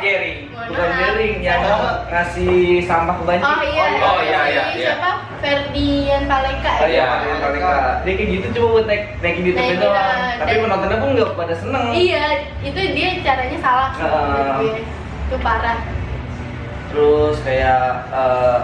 Jering. 0.00 0.38
Bukan. 0.50 0.88
Jering 0.92 1.36
yang 1.40 1.60
ngasih 2.06 2.56
sampah 2.82 3.14
ke 3.14 3.24
banjir. 3.24 3.46
oh 3.46 3.60
iya 3.62 3.84
Oh, 4.00 4.18
iya, 4.20 4.40
iya, 4.46 4.62
Si 4.66 4.78
iya. 4.78 4.88
siapa 4.90 5.10
Ferdian 5.40 6.22
Paleka 6.24 6.72
Oh 6.74 6.84
iya, 6.84 6.92
Iya. 6.92 7.04
Fadil 7.10 7.36
Paleka. 7.38 7.72
Dia 8.00 8.12
kayak 8.14 8.28
gitu 8.30 8.46
cuma 8.52 8.66
buat 8.70 8.86
naik 8.86 9.02
naikin 9.18 9.42
di 9.42 9.50
Naikin, 9.52 9.76
doang. 9.78 9.94
ah, 9.94 10.30
Tapi 10.38 10.54
penontonnya 10.58 10.98
pun 10.98 11.08
nggak 11.12 11.30
pada 11.34 11.54
seneng. 11.54 11.84
iya 11.90 12.24
itu 12.60 12.80
dia 12.92 13.08
caranya 13.20 13.58
salah 13.58 13.90
Ah. 13.94 14.60
itu 14.60 15.36
parah 15.38 15.78
Terus 16.88 17.36
kayak 17.40 17.80
eh, 18.10 18.58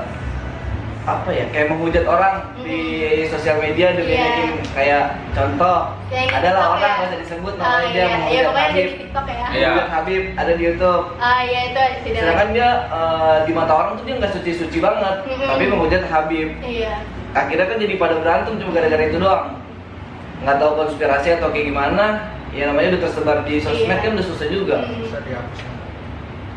apa 1.07 1.31
ya? 1.31 1.47
Kayak 1.49 1.71
menghujat 1.71 2.05
orang 2.05 2.35
di 2.59 2.81
sosial 3.27 3.57
media 3.57 3.95
demi 3.95 4.11
Iya. 4.11 4.21
naikin 4.21 4.51
kayak 4.69 5.05
contoh 5.31 5.79
Kayak 6.07 6.29
adalah 6.35 6.43
TikTok 6.59 6.73
orang 6.73 6.83
ya. 6.83 6.91
nggak 6.93 7.07
usah 7.07 7.21
disebut 7.23 7.53
Ah, 7.53 7.63
namanya 7.63 7.87
dia 7.87 7.95
iya, 7.95 8.03
iya 8.03 8.11
menghujat 8.11 8.43
pokoknya 8.43 8.59
ada 8.59 8.67
Habib. 8.67 8.87
di 8.87 8.97
TikTok 8.99 9.25
ya 9.25 9.35
Iya. 9.47 9.69
Menghujat 9.69 9.91
Habib 9.93 10.23
ada 10.35 10.53
di 10.53 10.63
YouTube. 10.63 11.05
ah 11.17 11.41
iya 11.41 11.61
itu 11.65 11.81
tidak 12.03 12.19
Sedangkan 12.21 12.49
dia 12.51 12.69
eh, 12.91 13.37
di 13.41 13.53
mata 13.53 13.73
orang 13.73 13.91
tuh 13.95 14.05
dia 14.05 14.15
nggak 14.17 14.33
suci-suci 14.35 14.79
banget, 14.81 15.17
Mm-mm. 15.23 15.47
tapi 15.47 15.65
menghujat 15.65 16.03
Habib. 16.05 16.49
iya 16.61 16.95
Akhirnya 17.33 17.67
kan 17.67 17.77
jadi 17.77 17.95
pada 17.97 18.15
berantem 18.17 18.53
cuma 18.57 18.71
gara-gara 18.73 19.03
itu 19.05 19.19
doang. 19.19 19.45
Nggak 20.39 20.57
tahu 20.57 20.71
konspirasi 20.77 21.29
atau 21.33 21.49
kayak 21.49 21.67
gimana. 21.67 22.05
Ya 22.51 22.67
namanya 22.67 22.97
udah 22.97 23.03
tersebar 23.05 23.45
di 23.45 23.61
sosmed 23.61 23.85
Iya. 23.93 24.01
kan 24.01 24.11
udah 24.17 24.27
susah 24.27 24.47
juga. 24.49 24.77
Hmm. 24.81 24.99
Bisa 24.99 25.19
dihapus. 25.21 25.61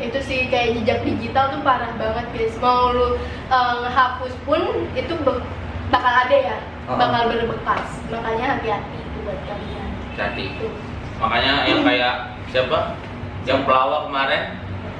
Itu 0.00 0.18
sih 0.18 0.48
kayak 0.48 0.74
jejak 0.76 0.98
digital 1.04 1.52
tuh 1.52 1.60
parah 1.60 1.92
banget 1.94 2.26
guys 2.32 2.56
mau 2.56 2.90
lu 2.90 3.20
eh, 3.46 3.74
ngehapus 3.80 4.32
pun 4.42 4.60
itu 4.92 5.12
be- 5.20 5.44
bakal 5.88 6.14
ada 6.18 6.36
ya 6.36 6.58
Oh. 6.88 6.98
bakal 6.98 7.30
berbekas 7.30 7.86
makanya 8.10 8.58
hati-hati 8.58 8.98
itu 8.98 9.18
buat 9.22 9.38
kalian 9.46 9.88
Hati. 10.18 10.44
Tuh. 10.58 10.72
Makanya 11.16 11.52
yang 11.64 11.80
kayak 11.80 12.14
siapa? 12.50 12.98
Yang 13.46 13.62
pelawak 13.62 14.10
kemarin 14.10 14.42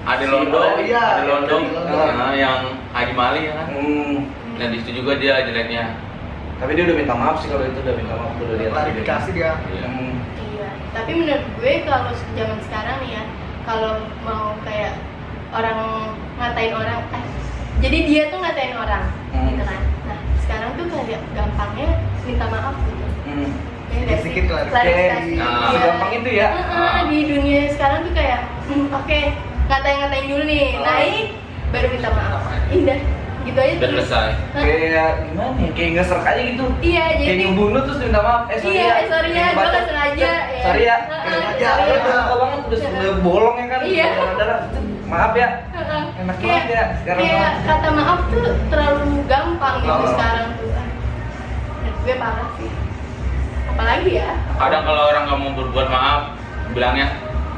Si- 0.01 0.31
Londo, 0.31 0.57
oh 0.57 0.79
iya, 0.79 1.19
Ade 1.19 1.29
Londo. 1.29 1.57
Nah, 2.17 2.33
yang 2.33 2.73
Haji 2.91 3.13
Mali 3.13 3.41
ya 3.45 3.53
kan. 3.53 3.67
Hmm. 3.69 4.17
Dan 4.57 4.73
di 4.73 4.81
situ 4.81 5.03
juga 5.03 5.19
dia 5.19 5.45
jeleknya. 5.45 5.93
Tapi 6.57 6.73
dia 6.73 6.89
udah 6.89 6.97
minta 6.97 7.13
maaf 7.13 7.37
sih 7.41 7.49
kalau 7.49 7.65
itu 7.65 7.81
udah 7.81 7.95
minta 7.97 8.15
maaf 8.17 8.33
udah 8.39 8.57
lihat 8.57 8.71
klarifikasi 8.71 9.29
dia 9.35 9.51
Iya. 9.61 9.85
Hmm. 9.85 10.15
Iya, 10.55 10.69
tapi 10.93 11.11
menurut 11.13 11.45
gue 11.59 11.73
kalau 11.85 12.11
zaman 12.33 12.59
sekarang 12.63 12.97
nih 13.03 13.11
ya, 13.13 13.23
kalau 13.71 14.03
mau 14.27 14.59
kayak 14.67 14.99
orang 15.55 15.79
ngatain 16.43 16.75
orang, 16.75 17.07
eh, 17.15 17.25
jadi 17.79 17.99
dia 18.03 18.23
tuh 18.35 18.43
ngatain 18.43 18.75
orang, 18.75 19.05
Hmm. 19.31 19.47
gitu 19.47 19.63
kan. 19.63 19.83
Nah, 20.11 20.19
sekarang 20.43 20.71
tuh 20.75 20.91
kayak 20.91 21.23
gampangnya 21.39 21.91
minta 22.27 22.47
maaf 22.51 22.75
gitu. 22.83 23.05
Hmm. 23.31 23.51
Ya? 23.91 24.19
Sedikit 24.23 24.45
klarifikasi. 24.51 25.35
Nah, 25.39 25.71
segampang 25.71 26.13
itu 26.19 26.31
ya? 26.35 26.49
Di 27.07 27.19
dunia 27.27 27.63
sekarang 27.71 28.07
tuh 28.07 28.15
kayak, 28.15 28.41
hmm, 28.71 28.87
oke, 28.91 29.21
ngatain-ngatain 29.71 30.27
dulu 30.31 30.43
nih, 30.47 30.67
Oh. 30.75 30.83
naik, 30.83 31.27
baru 31.71 31.87
minta 31.95 32.11
maaf. 32.11 32.43
Indah, 32.75 33.01
gitu 33.43 33.59
aja 33.59 33.75
terus. 33.77 33.91
selesai. 34.05 34.29
Kayak 34.53 35.11
gimana 35.23 35.55
ya? 35.57 35.71
Kayak 35.73 35.91
ngeserk 35.93 36.25
aja 36.25 36.43
gitu. 36.43 36.65
Iya, 36.81 37.03
Kayak 37.11 37.27
jadi 37.27 37.43
ngebunuh 37.45 37.81
terus 37.83 37.99
minta 37.99 38.21
maaf. 38.21 38.43
Eh 38.47 38.59
sorry 38.59 38.73
Iya, 38.73 38.83
ya. 38.83 38.93
eh, 38.93 39.07
sorry 39.07 39.29
ya, 39.29 39.35
Kayak 39.37 39.51
gua 39.51 39.61
baca. 39.61 39.71
nggak 39.71 39.85
sengaja, 39.87 40.31
ya. 40.31 40.63
Sorry 40.63 40.83
ya. 40.83 40.97
Heeh, 41.01 41.21
Kayak 41.21 41.41
sorry 41.41 41.49
aja. 41.51 41.69
ya. 41.71 41.95
Udah 41.97 42.15
lama 42.15 42.35
banget 42.37 42.61
udah 42.63 42.79
udah 42.91 43.15
bolong 43.21 43.57
ya 43.57 43.67
kan. 43.67 43.81
Iya. 43.83 44.07
Maaf 45.07 45.33
ya. 45.35 45.49
Heeh. 45.71 46.03
Enak 46.21 46.37
kayak, 46.37 46.53
banget 46.53 46.69
ya 46.71 46.85
sekarang 46.95 47.21
kayak 47.21 47.39
maaf. 47.41 47.67
kata 47.67 47.89
maaf 47.91 48.21
tuh 48.27 48.43
terlalu 48.69 49.03
gampang 49.25 49.77
gitu 49.81 50.05
sekarang 50.11 50.47
tuh 50.55 50.69
Ah, 50.71 50.87
gue 51.99 52.15
parah 52.15 52.49
sih 52.55 52.71
apalagi 53.67 54.11
ya 54.15 54.31
Kadang 54.55 54.83
kalau 54.83 55.03
orang 55.07 55.23
nggak 55.25 55.39
mau 55.39 55.53
berbuat 55.55 55.89
maaf, 55.89 56.23
bilangnya 56.71 57.07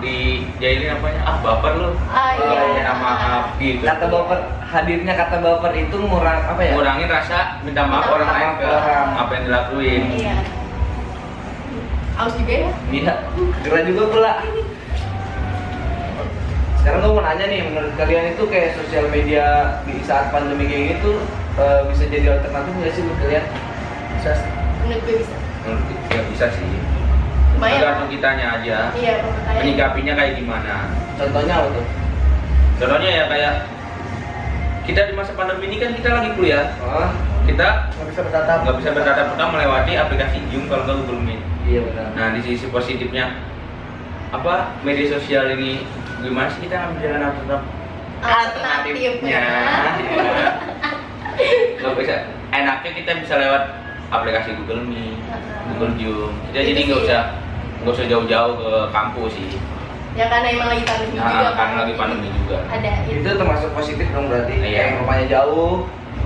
di 0.03 0.43
jailin 0.59 0.99
apanya? 0.99 1.21
Ah, 1.23 1.37
baper 1.41 1.73
lu. 1.79 1.91
ah 2.11 2.35
Oh, 2.35 2.51
iya 2.51 2.61
Minta 2.75 2.95
maaf 2.99 3.45
gitu. 3.57 3.83
Kata 3.87 4.05
baper 4.11 4.39
hadirnya 4.61 5.15
kata 5.15 5.37
baper 5.39 5.73
itu 5.73 5.97
ngurang 5.97 6.41
apa 6.43 6.61
ya? 6.61 6.73
Ngurangin 6.75 7.09
rasa 7.09 7.63
minta 7.63 7.87
maaf 7.87 8.11
orang 8.11 8.29
lain 8.29 8.51
ke 8.59 8.67
orang. 8.67 9.09
apa 9.17 9.31
yang 9.33 9.45
dilakuin. 9.47 10.03
iya 10.19 10.37
aus 12.13 12.37
juga 12.37 12.53
ya 12.53 12.71
Iya. 12.93 13.15
Gerah 13.65 13.83
juga 13.89 14.03
pula. 14.13 14.33
Sekarang 16.77 16.99
gue 17.01 17.13
mau 17.15 17.23
nanya 17.23 17.47
nih, 17.47 17.63
menurut 17.63 17.95
kalian 17.95 18.35
itu 18.35 18.43
kayak 18.51 18.75
sosial 18.75 19.07
media 19.09 19.79
di 19.87 20.03
saat 20.03 20.35
pandemi 20.35 20.67
kayak 20.67 20.99
gitu 20.99 21.15
eh, 21.57 21.81
bisa 21.89 22.05
jadi 22.11 22.37
alternatif 22.37 22.73
nggak 22.75 22.93
sih 22.93 23.03
buat 23.07 23.19
kalian? 23.23 23.45
bisa 24.19 24.33
menurut 24.83 25.03
gue 25.03 25.15
bisa 25.23 25.35
Menurut 25.63 25.83
gue 25.87 26.21
bisa 26.35 26.47
sih. 26.51 26.92
Lumayan 27.63 27.79
Tergantung 27.79 28.11
kitanya 28.11 28.47
aja. 28.59 28.79
iya 28.99 29.13
Menyikapinya 29.63 30.13
kayak 30.19 30.33
gimana. 30.35 30.75
Contohnya 31.15 31.55
apa 31.63 31.69
tuh? 31.71 31.87
Contohnya 32.83 33.11
ya 33.15 33.25
kayak 33.31 33.53
kita 34.83 35.01
di 35.07 35.13
masa 35.15 35.31
pandemi 35.39 35.71
ini 35.71 35.77
kan 35.79 35.95
kita 35.95 36.09
lagi 36.11 36.31
kuliah. 36.35 36.75
Oh, 36.83 37.07
Kita 37.43 37.91
nggak 37.91 38.07
bisa 38.11 38.21
bertatap 38.23 38.59
nggak 38.67 38.77
bisa 38.79 38.91
bertatap 38.91 39.27
muka 39.35 39.47
melewati 39.51 39.93
aplikasi 39.95 40.43
Zoom 40.51 40.67
kalau 40.67 40.83
nggak 40.85 40.99
Google 41.03 41.23
Meet. 41.23 41.43
iya 41.67 41.81
benar. 41.87 42.07
Nah 42.15 42.27
di 42.35 42.41
sisi 42.43 42.67
positifnya 42.67 43.35
apa 44.31 44.75
media 44.83 45.07
sosial 45.09 45.51
ini 45.53 45.87
gimana 46.19 46.51
sih 46.51 46.67
kita 46.67 46.87
ambil 46.89 46.99
jalan 46.99 47.21
alternatif 47.21 47.67
alternatifnya 48.23 49.43
nggak 51.79 51.95
bisa 51.99 52.15
enaknya 52.51 52.91
kita 52.95 53.11
bisa 53.23 53.35
lewat 53.37 53.63
aplikasi 54.09 54.55
Google 54.57 54.87
Meet, 54.87 55.19
Google 55.75 55.93
Zoom. 55.97 56.33
Kita 56.51 56.61
jadi 56.63 56.81
nggak 56.81 57.01
usah 57.03 57.23
nggak 57.83 57.93
usah 57.93 58.07
jauh-jauh 58.07 58.55
ke 58.57 58.71
kampus 58.91 59.33
sih. 59.35 59.59
ya 60.13 60.29
karena 60.29 60.53
emang 60.53 60.69
lagi 60.69 60.85
pandemi 60.85 61.17
juga 61.17 61.25
Nah, 61.25 61.41
kan 61.41 61.53
karena 61.57 61.79
lagi 61.83 61.95
pandemi 61.97 62.29
juga. 62.31 62.59
ada 62.69 62.91
Itu 63.09 63.31
termasuk 63.33 63.71
positif 63.73 64.07
dong 64.13 64.29
berarti. 64.29 64.53
Iya. 64.55 64.63
Kayak 64.63 64.77
yang 64.85 64.97
rumahnya 65.01 65.27
jauh, 65.27 65.73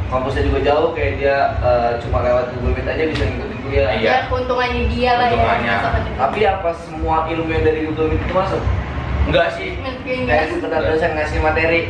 kampusnya 0.06 0.42
juga 0.42 0.60
jauh, 0.62 0.88
kayak 0.90 1.12
dia 1.16 1.36
eh, 1.60 1.90
cuma 2.02 2.18
lewat 2.20 2.44
Google 2.52 2.72
Meet 2.74 2.86
aja 2.88 3.02
bisa 3.06 3.22
ngikutin 3.24 3.58
kuliah. 3.62 3.88
Iya. 3.94 4.02
ya 4.02 4.16
keuntungannya 4.26 4.82
dia 4.90 5.12
lah 5.14 5.26
ya 5.26 5.34
Keuntungannya. 5.38 5.74
Tapi 6.18 6.40
apa 6.44 6.70
semua 6.76 7.16
ilmu 7.26 7.46
yang 7.48 7.62
dari 7.62 7.80
Google 7.86 8.08
Meet 8.10 8.22
itu 8.22 8.34
masuk? 8.34 8.62
Enggak 9.26 9.46
sih. 9.54 9.70
Kayak 10.04 10.44
sekedar 10.50 10.80
dosen 10.82 11.10
ngasih 11.14 11.38
materi, 11.40 11.80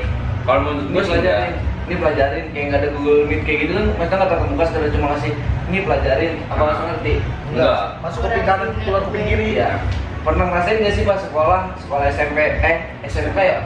Kalau 0.45 0.61
menurut 0.63 0.87
gue 0.87 1.03
sih 1.03 1.11
pelajarin, 1.11 1.53
ini 1.85 1.95
pelajarin, 1.97 2.45
kayak 2.53 2.65
nggak 2.71 2.81
ada 2.85 2.89
Google 2.93 3.21
Meet 3.25 3.41
kayak 3.43 3.59
gitu 3.65 3.73
kan 3.73 3.87
mereka 3.97 4.13
nggak 4.15 4.31
tatap 4.31 4.47
muka 4.47 4.65
sekedar 4.69 4.91
cuma 4.93 5.07
ngasih 5.11 5.33
ini 5.67 5.79
pelajarin, 5.83 6.33
apa 6.47 6.63
langsung 6.63 6.87
ngerti? 6.95 7.15
Enggak. 7.51 7.83
masuk 7.99 8.21
ke 8.23 8.41
kanan 8.43 8.71
keluar 8.83 9.03
kuping 9.07 9.27
kiri 9.27 9.47
Iya. 9.59 9.71
Pernah 10.23 10.45
ngerasain 10.51 10.83
nggak 10.83 10.95
sih 10.95 11.05
pas 11.07 11.23
sekolah, 11.23 11.61
sekolah 11.79 12.05
SMP, 12.11 12.39
eh 12.63 12.77
SMK 13.07 13.39
ya? 13.39 13.59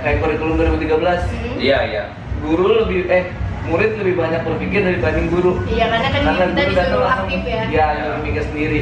Kayak 0.00 0.16
kurikulum 0.20 0.54
2013 0.56 1.24
Hmm. 1.28 1.56
Iya 1.56 1.78
iya. 1.88 2.04
Guru 2.44 2.84
lebih, 2.84 3.08
eh 3.08 3.24
murid 3.66 3.98
lebih 3.98 4.14
banyak 4.14 4.40
berpikir 4.46 4.78
dibanding 4.78 5.26
guru 5.26 5.58
iya 5.66 5.90
karena 5.90 6.06
kan 6.06 6.22
kita 6.22 6.30
guru 6.30 6.38
datang 6.38 6.68
disuruh 6.70 7.02
langsung, 7.02 7.26
aktif 7.26 7.42
ya 7.42 7.62
Iya, 7.66 7.86
nyuruh 7.98 8.20
mikir 8.22 8.42
sendiri 8.46 8.80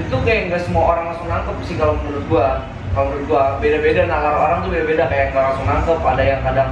Itu 0.00 0.16
kayak 0.24 0.40
nggak 0.48 0.62
semua 0.64 0.82
orang 0.88 1.04
langsung 1.12 1.28
nangkep 1.28 1.56
sih 1.68 1.76
kalau 1.76 1.94
menurut 2.00 2.24
gua 2.32 2.48
Kalau 2.96 3.04
menurut 3.12 3.24
gua, 3.28 3.44
beda-beda 3.60 4.02
nalar 4.08 4.32
orang 4.32 4.58
tuh 4.64 4.70
beda-beda 4.72 5.04
Kayak 5.12 5.26
nggak 5.36 5.44
langsung 5.44 5.66
nangkep, 5.68 5.98
ada 6.00 6.22
yang 6.24 6.40
kadang 6.40 6.70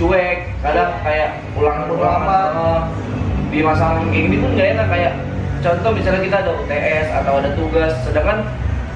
cuek 0.00 0.38
Kadang 0.64 0.90
kayak 1.04 1.28
ulang-ulang 1.60 2.20
Ulang-ulang. 2.24 2.84
Di 3.56 3.64
masa 3.64 3.96
kayak 3.96 4.12
gini 4.12 4.36
pun 4.36 4.52
nggak 4.52 4.68
enak. 4.76 4.86
Kayak 4.92 5.12
Contoh 5.64 5.90
misalnya 5.96 6.20
kita 6.22 6.36
ada 6.44 6.50
UTS 6.52 7.06
atau 7.10 7.32
ada 7.42 7.50
tugas 7.56 7.92
Sedangkan 8.04 8.44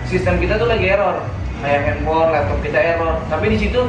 sistem 0.04 0.36
kita 0.38 0.60
tuh 0.60 0.68
lagi 0.68 0.86
error. 0.92 1.24
Kayak 1.64 1.80
handphone, 1.88 2.28
laptop 2.30 2.60
kita 2.60 2.78
error. 2.78 3.16
Tapi 3.32 3.56
di 3.56 3.58
situ 3.58 3.80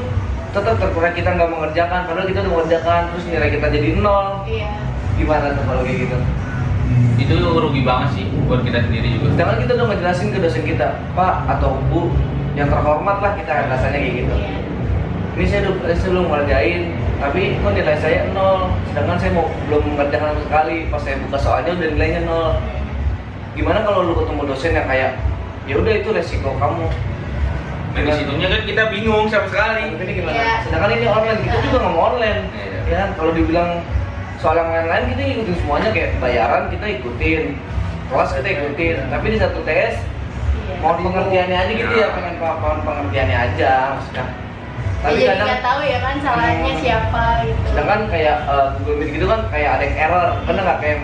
tetap 0.51 0.75
terkira 0.80 1.10
kita 1.12 1.30
nggak 1.36 1.50
mengerjakan. 1.51 2.00
Padahal 2.08 2.28
kita 2.28 2.40
udah 2.48 2.51
mengerjakan, 2.56 3.01
terus 3.12 3.25
nilai 3.28 3.50
kita 3.51 3.68
jadi 3.68 3.90
nol. 4.00 4.48
Iya. 4.48 4.72
Gimana 5.20 5.54
tuh 5.54 5.63
kalau 5.68 5.82
kayak 5.84 5.98
gitu? 6.08 6.18
Itu 7.20 7.34
rugi 7.38 7.82
banget 7.86 8.10
sih 8.18 8.25
buat 8.48 8.63
kita 8.63 8.84
sendiri 8.88 9.08
juga. 9.20 9.28
Sedangkan 9.36 9.58
kita 9.63 9.72
udah 9.78 9.88
ngejelasin 9.92 10.28
ke 10.34 10.40
dosen 10.40 10.63
kita, 10.63 10.88
Pak 11.16 11.36
atau 11.48 11.80
Bu 11.88 12.12
yang 12.56 12.68
terhormat 12.68 13.18
lah 13.24 13.32
kita 13.40 13.72
rasanya 13.72 14.00
kayak 14.00 14.16
gitu. 14.25 14.34
iya. 14.36 14.56
Ini 15.32 15.46
saya 15.48 15.62
udah 15.72 15.96
saya 15.96 16.10
belum 16.12 16.28
ngerjain, 16.28 16.82
tapi 17.22 17.62
kok 17.62 17.72
nilai 17.78 17.98
saya 18.01 18.25
nol. 18.34 18.74
Sedangkan 18.90 19.18
saya 19.22 19.32
mau 19.38 19.46
belum 19.70 19.94
mengerjakan 19.94 20.34
sama 20.34 20.42
sekali. 20.42 20.78
Pas 20.90 21.01
saya 21.06 21.16
buka 21.22 21.38
soalnya 21.38 21.72
udah 21.78 21.90
nilainya 21.94 22.22
nol. 22.25 22.58
Gimana 23.54 23.86
kalau 23.86 24.10
lu 24.10 24.13
ketemu 24.18 24.42
dosen 24.50 24.72
yang 24.74 24.88
kayak, 24.90 25.12
ya 25.70 25.75
udah 25.78 25.94
itu 25.94 26.10
resiko 26.10 26.50
kamu. 26.58 26.88
Nah, 27.92 28.01
di 28.08 28.12
situnya 28.16 28.48
kan 28.48 28.62
kita 28.66 28.84
bingung 28.90 29.25
sama 29.30 29.46
sekali. 29.51 29.94
Ini 29.94 30.13
gimana? 30.18 30.34
Iya. 30.34 30.56
Sedangkan 30.66 30.90
ini 30.98 31.06
online, 31.06 31.40
kita 31.46 31.58
juga 31.70 31.78
nggak 31.86 31.94
mau 31.94 32.04
online. 32.16 32.42
Iya. 32.58 32.80
Ya 32.90 32.96
kan? 33.06 33.10
kalau 33.16 33.32
dibilang 33.38 33.70
soal 34.42 34.58
yang 34.58 34.74
lain-lain 34.74 35.06
kita 35.13 35.22
ikutin 35.38 35.56
semuanya 35.62 35.90
kayak 35.94 36.10
bayaran 36.18 36.63
kita 36.74 36.86
ikutin, 36.98 37.44
kelas 38.10 38.30
kita 38.34 38.50
ikutin. 38.50 38.96
Tapi 39.13 39.25
di 39.30 39.38
satu 39.38 39.62
tes 39.62 39.94
iya 40.01 40.12
mohon 40.82 40.98
pengertiannya 41.06 41.58
aja 41.58 41.72
gitu 41.78 41.94
ya 41.94 42.08
Nah. 42.10 42.16
pengen 42.18 42.36
pengertiannya 42.82 43.38
aja 43.38 43.72
maksudnya 43.96 44.25
tapi 45.01 45.17
ya, 45.17 45.20
jadi 45.20 45.29
kadang 45.34 45.48
nggak 45.48 45.63
tahu 45.63 45.79
ya 45.84 45.98
kan 46.00 46.15
salahnya 46.20 46.72
Hmm. 46.72 46.81
siapa 46.81 47.24
gitu. 47.41 47.60
Sedangkan 47.67 48.01
kayak 48.08 48.36
eh, 48.46 48.65
Google 48.77 48.96
Meet 48.96 49.10
gitu 49.12 49.25
kan 49.25 49.39
kayak 49.50 49.70
ada 49.72 49.84
yang 49.84 49.98
error. 50.00 50.27
Bener 50.43 50.62
nggak 50.62 50.79
kayak 50.79 50.98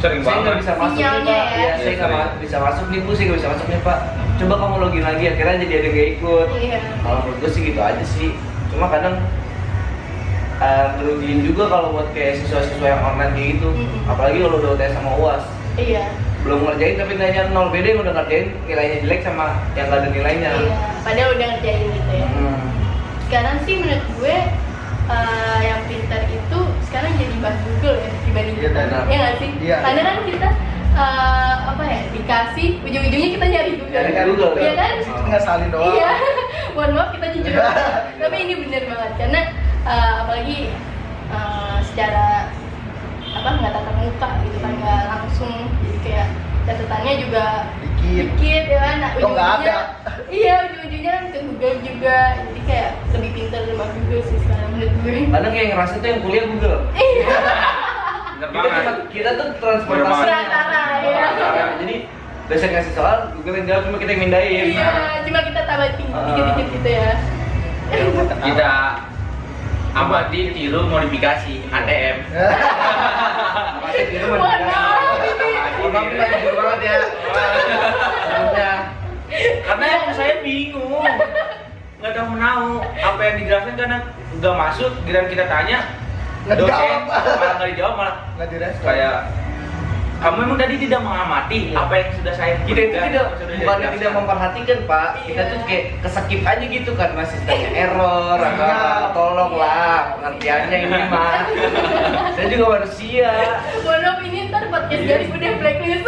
Sering 0.00 0.20
saya 0.20 0.38
nggak 0.40 0.56
bisa 0.56 0.72
masuk 0.74 0.96
nih 0.96 1.04
pak. 1.04 1.20
ya. 1.22 1.42
ya, 1.52 1.72
saya 1.76 1.94
nggak 1.94 2.10
Iya, 2.10 2.24
bisa 2.40 2.56
masuk 2.58 2.86
nih 2.88 2.98
bu. 2.98 3.10
Saya 3.10 3.24
nggak 3.24 3.38
bisa 3.38 3.50
masuk 3.50 3.66
nih 3.68 3.80
pak. 3.82 3.98
Coba 4.32 4.54
kamu 4.56 4.74
login 4.80 5.04
lagi 5.04 5.24
akhirnya 5.28 5.56
jadi 5.58 5.74
ada 5.74 5.82
yang 5.82 5.92
nggak 5.92 6.08
ikut. 6.14 6.46
Iya. 6.56 6.78
Kalau 6.98 7.16
menurut 7.18 7.36
gue 7.38 7.50
sih 7.50 7.62
gitu 7.62 7.80
aja 7.80 8.04
sih. 8.06 8.28
Cuma 8.68 8.86
kadang 8.88 9.14
eh, 10.58 10.86
ngerugiin 10.94 11.40
juga 11.42 11.64
kalau 11.68 11.88
buat 11.92 12.08
kayak 12.10 12.38
siswa-siswa 12.38 12.86
yang 12.88 13.02
online 13.04 13.32
kayak 13.32 13.48
gitu. 13.52 13.68
Mm-mm. 13.68 14.00
apalagi 14.06 14.38
kalau 14.40 14.56
udah 14.58 14.70
UTS 14.72 14.92
sama 14.94 15.10
UAS 15.14 15.44
iya. 15.74 16.04
Belum 16.40 16.58
ngerjain 16.64 16.96
tapi 16.96 17.12
nilainya 17.14 17.42
nol. 17.50 17.70
Beda 17.70 17.86
yang 17.86 18.00
udah 18.00 18.14
ngerjain 18.14 18.46
nilainya 18.64 18.96
jelek 19.00 19.20
sama 19.22 19.46
yang 19.72 19.86
nggak 19.86 20.00
ada 20.00 20.08
nilainya. 20.10 20.50
Iya 20.56 20.74
padahal 21.02 21.30
udah 21.32 21.46
ngerjain 21.50 21.80
gitu 21.88 22.12
ya. 22.12 22.26
Hmm. 22.28 22.51
Sekarang 23.32 23.56
sih 23.64 23.80
menurut 23.80 24.04
gue 24.12 24.36
eh, 25.08 25.60
yang 25.64 25.80
pintar 25.88 26.22
itu 26.28 26.58
sekarang 26.84 27.16
jadi 27.16 27.36
bahas 27.40 27.56
Google 27.64 27.96
ya 27.96 28.10
dibanding 28.22 28.56
Iya, 28.60 28.68
benar. 28.70 29.02
ya 29.08 29.16
nggak 29.16 29.36
sih? 29.40 29.50
Iya. 29.58 29.76
karena 29.80 30.00
kan 30.04 30.16
kita 30.28 30.48
eh, 30.92 31.54
apa 31.64 31.82
ya 31.82 32.00
dikasih 32.12 32.68
ujung-ujungnya 32.84 33.30
kita 33.32 33.46
nyari 33.48 33.72
Google. 33.80 34.02
Nyari 34.04 34.28
Google, 34.28 34.52
iya 34.60 34.72
kan? 34.76 34.92
Nggak 35.24 35.42
salin 35.42 35.68
doang. 35.72 35.88
Iya. 35.90 36.10
Mohon 36.76 36.90
maaf 36.92 37.08
kita 37.10 37.26
jujur 37.32 37.52
tapi 38.22 38.36
ini 38.38 38.54
benar 38.60 38.82
banget 38.84 39.12
karena 39.16 39.40
eh, 39.82 40.12
apalagi 40.20 40.58
eh, 41.32 41.76
secara 41.88 42.52
apa 43.32 43.48
nggak 43.48 43.72
tatap 43.72 43.96
muka 43.96 44.28
gitu 44.44 44.56
kan 44.60 44.72
nggak 44.76 45.02
langsung. 45.08 45.54
Jadi 45.80 45.98
kayak 46.04 46.28
catatannya 46.62 47.12
juga 47.18 47.44
dikit. 47.80 48.24
dikit 48.36 48.64
ya 48.68 48.78
kan? 48.78 48.96
Nah, 49.00 49.10
Oh, 49.16 49.32
ujung-ujungnya 49.32 49.76
iya 50.36 50.54
ujung-ujungnya 50.62 50.81
kan 51.00 51.22
ke 51.32 51.38
Google 51.40 51.76
juga. 51.80 52.16
Jadi 52.36 52.60
kayak 52.68 52.90
lebih 53.16 53.30
pintar 53.32 53.60
sama 53.64 53.84
Google 53.96 54.22
sih 54.28 54.38
sekarang 54.44 54.68
menurut 54.76 54.92
gue. 55.00 55.18
Kadang 55.32 55.52
kayak 55.56 55.68
ngerasa 55.72 55.94
tuh 55.96 56.08
yang 56.08 56.20
kuliah 56.20 56.44
Google. 56.44 56.78
Iya. 56.92 57.36
Kita 58.42 58.92
kita 59.14 59.30
tuh 59.38 59.46
transportasi. 59.62 60.22
Perantara, 60.26 60.82
ya. 61.06 61.26
jadi 61.78 61.96
biasa 62.50 62.64
ngasih 62.68 62.92
soal 62.92 63.16
Google 63.38 63.54
yang 63.62 63.66
jawab 63.70 63.82
cuma 63.86 63.96
kita 64.02 64.10
yang 64.12 64.22
mindahin. 64.28 64.64
Iya, 64.74 64.90
cuma 65.24 65.38
kita 65.46 65.60
tambah 65.64 65.88
tinggi 65.94 66.12
dikit-dikit 66.12 66.66
gitu 66.74 66.88
ya. 66.90 67.10
Kita 68.42 68.70
amati 69.92 70.40
tiru 70.56 70.80
modifikasi 70.90 71.54
ATM. 71.70 72.16
Rumah 74.12 74.38
Mohon 74.40 74.60
maaf, 74.64 75.20
ini. 75.22 75.52
Mohon 75.78 75.90
maaf 75.92 76.28
jujur 76.32 76.54
banget 76.56 76.78
ya 76.82 76.96
Karena 79.62 79.84
emang 79.92 80.12
saya 80.12 80.34
bingung. 80.40 81.06
Nggak 81.98 82.12
tahu 82.12 82.26
menahu 82.30 82.68
apa 82.82 83.20
yang 83.22 83.36
dijelaskan 83.38 83.74
karena 83.74 83.98
nggak 84.36 84.54
masuk. 84.56 84.90
Giliran 85.02 85.28
kita 85.28 85.44
tanya, 85.46 85.78
Nggak 86.42 86.56
dosen 86.58 86.74
dijawab. 86.74 87.02
malah 87.06 87.54
nggak 87.54 87.68
dijawab 87.70 87.94
malah 87.94 88.16
nggak 88.34 88.48
direspon 88.50 88.82
kayak 88.84 89.14
kamu 90.22 90.38
emang 90.40 90.54
tadi 90.56 90.74
tidak 90.78 91.00
mengamati 91.00 91.58
apa 91.72 91.92
yang 91.92 92.10
sudah 92.14 92.32
saya 92.32 92.54
kita 92.62 92.80
itu 92.80 92.94
tidak 92.94 93.24
bukan 93.34 93.58
jelaskan. 93.58 93.90
tidak 93.92 94.10
memperhatikan 94.14 94.78
pak 94.84 95.08
kita 95.20 95.42
Iya. 95.42 95.50
tuh 95.50 95.58
kayak 95.64 95.84
kesakip 96.00 96.40
aja 96.42 96.64
gitu 96.64 96.90
karena 96.94 97.22
sistemnya 97.24 97.70
error 97.76 98.38
atau 98.38 98.64
apa 98.64 99.10
tolong 99.12 99.52
lah 99.52 99.98
pengertiannya 100.14 100.78
ini 100.80 101.00
mah 101.12 101.42
saya 102.32 102.46
juga 102.48 102.66
manusia 102.72 103.30
Mohon 103.82 104.00
maaf 104.00 104.20
ini 104.22 104.38
ntar 104.46 104.64
podcast 104.68 105.02
jadi 105.02 105.24
udah 105.28 105.50
blacklist. 105.56 106.04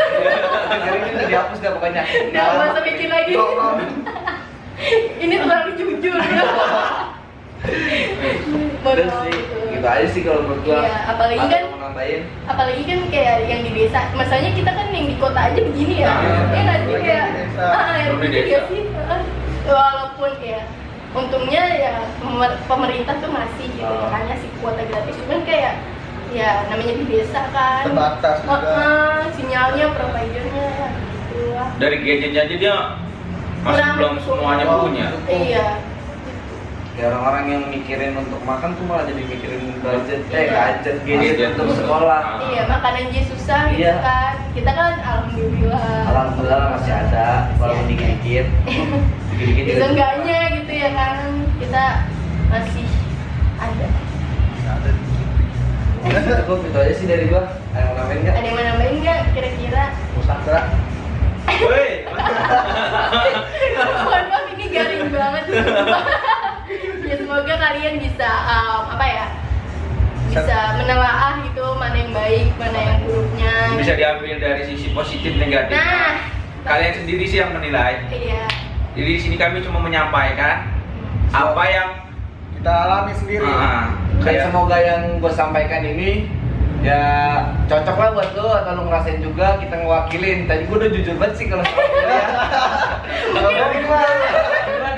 jadi 0.71 0.97
ini 0.97 1.11
udah 1.13 1.27
dihapus 1.27 1.59
dah 1.59 1.71
pokoknya 1.73 2.03
Nggak 2.31 2.47
usah 2.55 2.83
bikin 2.83 3.09
lagi. 3.09 3.33
Tolong. 3.35 3.77
Ini 5.17 5.35
terlalu 5.37 5.71
jujur. 5.75 6.19
Maaf 7.65 9.25
sih. 9.25 9.33
Gitu. 9.35 9.85
aja 9.85 10.07
sih 10.09 10.23
kalau 10.23 10.41
menurut 10.43 10.63
gua. 10.63 10.81
Iya, 10.81 10.97
apalagi 11.07 11.45
kan 11.45 11.61
yang 11.61 11.81
nambahin. 11.83 12.23
apalagi 12.45 12.83
kan 12.83 12.99
kayak 13.11 13.37
yang 13.45 13.61
di 13.63 13.73
desa. 13.75 14.01
Masalahnya 14.13 14.53
kita 14.53 14.71
kan 14.71 14.87
yang 14.89 15.07
di 15.09 15.17
kota 15.17 15.41
aja 15.43 15.61
begini 15.61 15.95
ya. 16.01 16.09
Nah, 16.09 16.21
ya 16.49 16.61
nggak 16.63 16.79
sih? 16.81 16.97
kayak 16.99 17.27
desa. 17.35 17.65
ah 17.67 17.93
ya 17.95 18.05
Belum 18.07 18.19
di 18.19 18.27
gitu 18.27 18.37
desa. 18.39 18.49
nggak 18.49 18.65
sih. 18.67 18.83
Ah, 19.05 19.21
walaupun 19.67 20.31
kayak 20.39 20.65
untungnya 21.15 21.63
ya 21.71 21.93
pemer- 22.19 22.61
pemerintah 22.65 23.15
tuh 23.19 23.31
masih 23.31 23.67
gitu 23.71 23.87
Ah. 23.87 24.01
makanya 24.05 24.35
sih 24.39 24.51
kuota 24.59 24.83
gratis. 24.83 25.15
Cuman 25.21 25.41
kayak 25.45 25.73
ya 26.31 26.51
namanya 26.67 26.95
di 26.95 27.05
desa 27.07 27.41
kan. 27.51 27.83
Terbatas 27.85 28.37
Ah, 28.41 28.57
juga. 28.57 28.73
ah, 28.75 29.23
sinyalnya 29.33 29.87
providernya 29.91 30.65
ya 30.71 30.89
gitu 30.97 31.37
lah. 31.53 31.69
Dari 31.77 31.97
gadgetnya 31.99 32.41
aja 32.43 32.57
dia 32.57 32.75
masih 33.61 33.73
Kurang 33.75 33.93
belum 33.97 34.15
semuanya 34.19 34.65
Oh, 34.67 34.81
punya. 34.83 35.07
iya 35.31 35.67
ya 36.95 37.11
orang-orang 37.11 37.45
yang 37.51 37.63
mikirin 37.69 38.15
untuk 38.15 38.39
makan 38.41 38.71
tuh 38.79 38.85
malah 38.87 39.03
jadi 39.03 39.23
mikirin 39.25 39.63
budget 39.83 40.21
eh 40.31 40.41
Iya. 40.41 40.49
gadget 40.49 40.97
gadget 41.03 41.35
Gadget. 41.35 41.49
untuk 41.53 41.69
sekolah. 41.75 42.21
Ah. 42.23 42.41
iya 42.47 42.63
makanan 42.65 43.11
aja 43.11 43.23
susah 43.27 43.61
gitu 43.69 43.83
Iya. 43.83 43.95
kan. 43.99 44.35
Kita 44.55 44.71
kan 44.71 44.93
alhamdulillah. 44.97 46.07
Alhamdulillah 46.07 46.61
masih 46.73 46.93
ada 46.95 47.27
walaupun 47.59 47.87
dikit-dikit. 47.91 48.47
Dikit-dikit 49.35 49.65
juga 49.67 49.81
seenggaknya 49.83 50.39
gitu 50.55 50.73
ya 50.73 50.89
kan 50.93 51.17
kita 51.59 51.85
masih 52.47 52.87
ada. 53.59 53.87
Cukup 56.05 56.61
itu 56.63 56.79
aja 56.79 56.93
sih 56.95 57.07
dari 57.09 57.25
gua. 57.27 57.43
Ada 57.75 57.81
yang 57.81 57.89
mau 57.89 57.97
nambahin 57.97 58.21
nggak? 58.23 58.35
Ada 58.37 58.45
yang 58.45 58.55
mau 58.55 58.65
nambahin 58.65 58.97
nggak 59.03 59.21
kira-kira? 59.35 59.85
Pusaka 60.15 60.59
Woi, 61.45 62.09
mohon 62.09 64.25
maaf 64.33 64.49
ini 64.49 64.65
garing 64.67 65.07
banget 65.07 65.45
kalian 67.85 68.01
bisa 68.01 68.25
um, 68.49 68.97
apa 68.97 69.05
ya 69.05 69.27
bisa 70.33 70.81
menelaah 70.81 71.37
gitu 71.45 71.77
mana 71.77 71.93
yang 71.93 72.17
baik 72.17 72.49
mana 72.57 72.79
yang 72.81 72.99
buruknya. 73.05 73.53
Bisa 73.77 73.93
diambil 73.93 74.41
dari 74.41 74.65
sisi 74.65 74.89
positif 74.97 75.37
negatif. 75.37 75.77
nah 75.77 76.33
Kalian 76.65 77.05
sendiri 77.05 77.29
sih 77.29 77.45
yang 77.45 77.53
menilai. 77.53 78.09
iya. 78.09 78.49
Jadi 78.97 79.11
di 79.13 79.21
sini 79.21 79.37
kami 79.37 79.61
cuma 79.61 79.85
menyampaikan 79.85 80.65
apa 81.29 81.63
yang 81.69 81.89
kita 82.57 82.73
alami 82.73 83.13
sendiri. 83.21 83.45
Ah, 83.45 83.93
dan 84.17 84.33
kayak 84.33 84.41
semoga 84.49 84.77
yang 84.81 85.03
gue 85.21 85.33
sampaikan 85.37 85.85
ini 85.85 86.33
ya 86.81 87.05
cocok 87.69 87.97
lah 88.01 88.09
buat 88.17 88.31
lo 88.33 88.49
atau 88.65 88.81
lo 88.81 88.83
ngerasain 88.89 89.21
juga 89.21 89.61
kita 89.61 89.77
ngewakilin. 89.85 90.49
Tadi 90.49 90.73
gue 90.73 90.77
udah 90.81 90.89
jujur 90.89 91.21
banget 91.21 91.37
sih 91.37 91.47
kalau 91.53 91.61
soal 91.69 91.85
kuliah 91.85 92.29
kalau 93.29 93.51
gue 93.77 94.03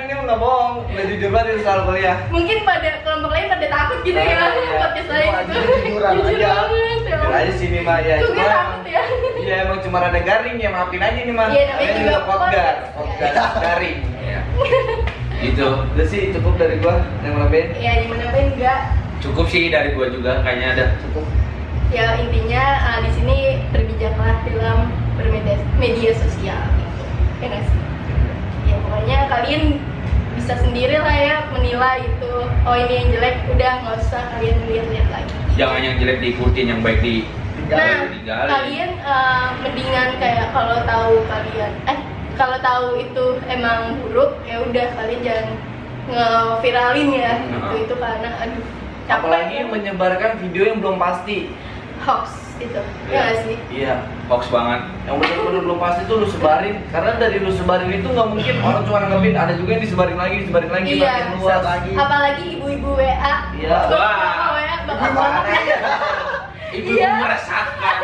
ini 0.07 0.15
nggak 0.27 0.39
bohong 0.43 0.66
banget 0.97 1.47
ini 1.53 1.61
soal 1.61 1.81
kuliah. 1.85 2.17
Mungkin 2.33 2.59
pada 2.65 2.91
kelompok 3.05 3.31
lain 3.37 3.47
pada 3.53 3.67
takut 3.69 3.99
gitu 4.01 4.17
ya. 4.17 4.37
Ah, 4.37 4.51
iya. 4.57 4.77
podcast 4.81 5.09
lain 5.13 5.29
Wah, 5.29 5.43
gitu. 5.45 5.59
jujuran 5.61 6.13
jujur 6.17 6.33
aja. 6.33 6.49
banget 6.49 7.05
ya 7.07 7.17
jujur 7.17 7.33
aja 7.37 7.53
sini 7.53 7.79
mah 7.85 7.99
ya 8.01 8.15
cuma 8.25 8.45
takut 8.49 8.83
ya. 8.89 9.03
Iya 9.37 9.55
emang 9.69 9.79
cuma 9.85 9.97
rada 10.01 10.21
garing 10.25 10.57
ya. 10.57 10.69
Maafin 10.73 11.03
aja 11.05 11.21
nih 11.21 11.35
mah 11.37 11.49
Iya, 11.53 11.63
namanya 11.69 11.93
juga 12.01 12.19
podcast. 12.25 12.79
podcast. 12.97 13.35
podcast 13.37 13.55
garing. 13.61 13.99
Ya. 14.25 14.41
Itu 15.53 15.67
udah 15.93 16.07
sih 16.09 16.23
cukup 16.33 16.55
dari 16.57 16.77
gua. 16.81 16.97
Yang 17.21 17.35
lebih 17.45 17.65
ya 17.77 17.93
yang 18.01 18.09
nambahin 18.17 18.49
enggak. 18.57 18.81
Cukup 19.21 19.47
sih 19.53 19.69
dari 19.69 19.93
gua 19.93 20.07
juga 20.09 20.41
kayaknya 20.41 20.69
ada. 20.73 20.87
cukup. 21.05 21.25
Ya 21.93 22.19
intinya 22.19 22.65
ah, 22.83 22.99
di 23.05 23.11
sini 23.15 23.39
berbijaklah 23.71 24.43
dalam 24.49 24.91
bermedia 25.21 25.61
media 25.79 26.13
sosial. 26.17 26.61
Gitu. 26.81 27.05
ya 27.47 27.61
ya 28.67 28.77
pokoknya 28.83 29.19
kalian 29.31 29.63
bisa 30.37 30.55
sendiri 30.61 30.97
lah 31.01 31.17
ya 31.17 31.37
menilai 31.51 32.05
itu 32.05 32.33
oh 32.69 32.77
ini 32.77 32.93
yang 33.03 33.09
jelek 33.17 33.37
udah 33.51 33.73
nggak 33.83 33.97
usah 34.05 34.23
kalian 34.37 34.57
lihat-lihat 34.69 35.09
lagi 35.11 35.35
Jangan 35.57 35.81
yang 35.81 35.97
jelek 35.97 36.19
diikutin, 36.21 36.67
yang 36.69 36.81
baik 36.85 37.01
di 37.01 37.25
nah 37.67 38.15
kalian 38.47 38.91
eh, 38.95 39.47
mendingan 39.59 40.09
kayak 40.23 40.55
kalau 40.55 40.79
tahu 40.87 41.19
kalian 41.27 41.73
eh 41.91 41.99
kalau 42.39 42.63
tahu 42.63 43.01
itu 43.03 43.25
emang 43.51 43.99
buruk 44.07 44.39
ya 44.47 44.63
udah 44.63 44.87
kalian 44.95 45.21
jangan 45.27 45.47
ngeviralin 46.07 47.09
ya 47.11 47.33
gitu 47.43 47.59
Nah. 47.59 47.83
itu 47.83 47.95
karena 47.99 48.31
aduh 48.39 48.63
capek 49.11 49.19
apalagi 49.19 49.55
ya. 49.59 49.65
menyebarkan 49.67 50.33
video 50.39 50.63
yang 50.71 50.79
belum 50.79 50.97
pasti 51.03 51.51
hoax 52.07 52.46
itu 52.57 52.81
ya 53.07 53.21
nggak 53.21 53.37
sih 53.45 53.57
iya 53.69 53.95
hoax 54.27 54.49
banget. 54.49 54.81
yang 55.05 55.17
benar-benar 55.21 55.61
belum 55.61 55.79
pasti 55.79 56.03
tuh 56.05 56.25
lu 56.25 56.27
sebarin 56.27 56.77
karena 56.89 57.11
dari 57.17 57.37
lu 57.39 57.53
sebarin 57.53 57.91
itu 57.93 58.09
nggak 58.09 58.27
mungkin 58.27 58.55
orang 58.65 58.83
cuma 58.83 58.99
nanggepin 59.03 59.37
ada 59.37 59.53
juga 59.55 59.71
yang 59.77 59.83
disebarin 59.85 60.17
lagi 60.17 60.35
disebarin 60.43 60.71
lagi 60.73 60.89
Iya. 60.91 61.07
makin 61.07 61.27
luas 61.37 61.61
lagi 61.63 61.91
apalagi 61.93 62.45
ibu-ibu 62.57 62.89
WA 62.97 63.35
Iya. 63.53 63.69
Bapak 63.87 64.51
WA 64.53 64.75
bapak 64.85 65.11
bapak 65.13 65.45
Ibu 66.67 66.93
Iya. 66.93 67.11
meresahkan. 67.23 67.97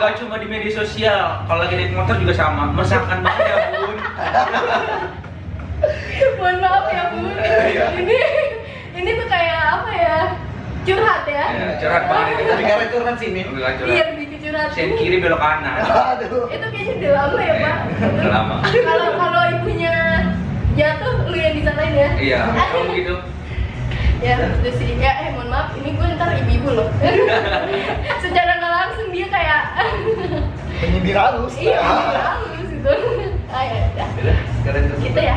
Gak 0.00 0.12
cuma 0.16 0.38
di 0.38 0.46
media 0.46 0.72
sosial, 0.72 1.44
kalau 1.44 1.60
lagi 1.60 1.76
naik 1.76 1.92
motor 1.92 2.14
juga 2.16 2.32
sama. 2.32 2.72
Meresahkan 2.72 3.20
banget 3.20 3.44
ya 3.44 3.56
bun. 3.74 3.98
mohon 6.38 6.56
maaf 6.58 6.86
ya 6.88 7.02
bun 7.12 7.34
Iya. 7.36 7.84
ini 8.00 8.18
ini 8.94 9.10
tuh 9.14 9.26
kayak 9.26 9.58
apa 9.76 9.90
ya 9.92 10.16
curhat 10.84 11.22
ya. 11.24 11.44
Ya, 11.50 11.68
curhat 11.80 12.04
banget 12.06 12.34
tapi 12.44 12.62
karena 12.62 12.86
curhat. 12.92 13.16
sini 13.16 13.40
Udah 13.48 13.72
curhat. 13.80 13.94
iya 13.96 14.04
lebih 14.12 14.26
ke 14.28 14.36
curhat. 14.44 14.68
Sen 14.76 14.90
kiri 15.00 15.16
belok 15.18 15.40
kanan. 15.40 15.74
aduh. 15.80 16.46
Itu 16.52 16.66
kayaknya 16.68 16.94
udah 17.00 17.12
lama 17.16 17.40
ya 17.40 17.54
pak. 17.58 17.76
Udah 18.04 18.30
lama. 18.30 18.54
kalau 18.88 19.08
kalau 19.16 19.42
ibunya 19.56 19.94
jatuh 20.76 21.14
lu 21.26 21.36
yang 21.36 21.54
disalahin 21.56 21.94
ya? 21.96 22.10
Iya, 22.20 22.40
kalau 22.52 22.92
gitu. 22.92 23.14
ya 24.20 24.34
itu 24.40 24.70
sih. 24.76 24.88
Ya 25.00 25.12
eh 25.24 25.28
mohon 25.32 25.48
maaf. 25.48 25.72
Ini 25.80 25.90
gue 25.96 26.06
ntar 26.20 26.28
ibu-ibu 26.44 26.68
loh. 26.76 26.88
Secara 28.24 28.50
nggak 28.60 28.72
langsung 28.72 29.08
dia 29.10 29.26
kayak 29.32 29.62
penyindir 30.84 31.16
halus 31.16 31.54
iya 31.56 31.80
halus 31.80 32.68
gitu. 32.68 32.92
Ah 33.48 33.62
ya 33.64 33.80
udah 33.88 34.80
tutup 34.84 34.98
gitu 35.00 35.20
ya. 35.20 35.36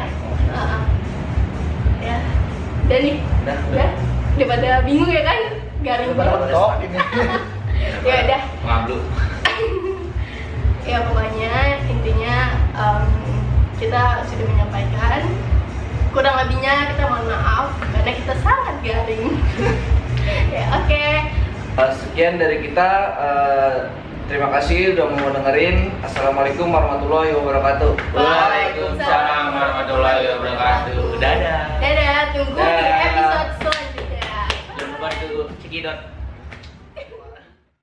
Heeh. 0.52 0.82
ya. 2.04 2.18
Dan 2.88 3.00
nih. 3.04 3.18
Udah, 3.44 3.58
udah. 3.72 4.07
Udah 4.38 4.46
udah 4.46 4.54
pada 4.54 4.72
bingung 4.86 5.10
ya 5.10 5.24
kan? 5.26 5.40
Garing 5.82 6.14
banget 6.14 6.40
ya 8.06 8.16
udah. 8.22 8.42
Ngablu. 8.62 8.98
ya 10.90 10.98
pokoknya 11.10 11.54
intinya 11.90 12.36
em, 12.78 13.02
kita 13.82 14.02
sudah 14.30 14.46
menyampaikan. 14.46 15.22
Kurang 16.14 16.36
lebihnya 16.38 16.94
kita 16.94 17.04
mohon 17.10 17.26
maaf 17.30 17.68
karena 17.94 18.12
kita 18.14 18.34
sangat 18.46 18.76
garing. 18.86 19.34
Ya 20.52 20.68
oke. 20.76 21.08
Uh, 21.80 21.92
sekian 22.04 22.36
dari 22.36 22.60
kita. 22.60 23.16
Uh, 23.16 23.96
terima 24.28 24.52
kasih 24.60 24.92
udah 24.92 25.08
mau 25.08 25.32
dengerin. 25.32 25.88
Assalamualaikum 26.04 26.68
warahmatullahi 26.68 27.32
wabarakatuh. 27.32 27.96
Waalaikumsalam 28.12 29.44
warahmatullahi 29.56 30.24
wabarakatuh. 30.36 31.00
Dadah. 31.16 31.80
dadah 31.80 32.20
tunggu 32.36 32.60
di 32.60 32.60
Dadah. 32.60 33.08
episode 33.08 33.52
selanjutnya 33.56 33.87
Jangan 35.68 35.84
lupa 35.84 35.92
itu 35.92 36.08
cekidot. 36.08 36.17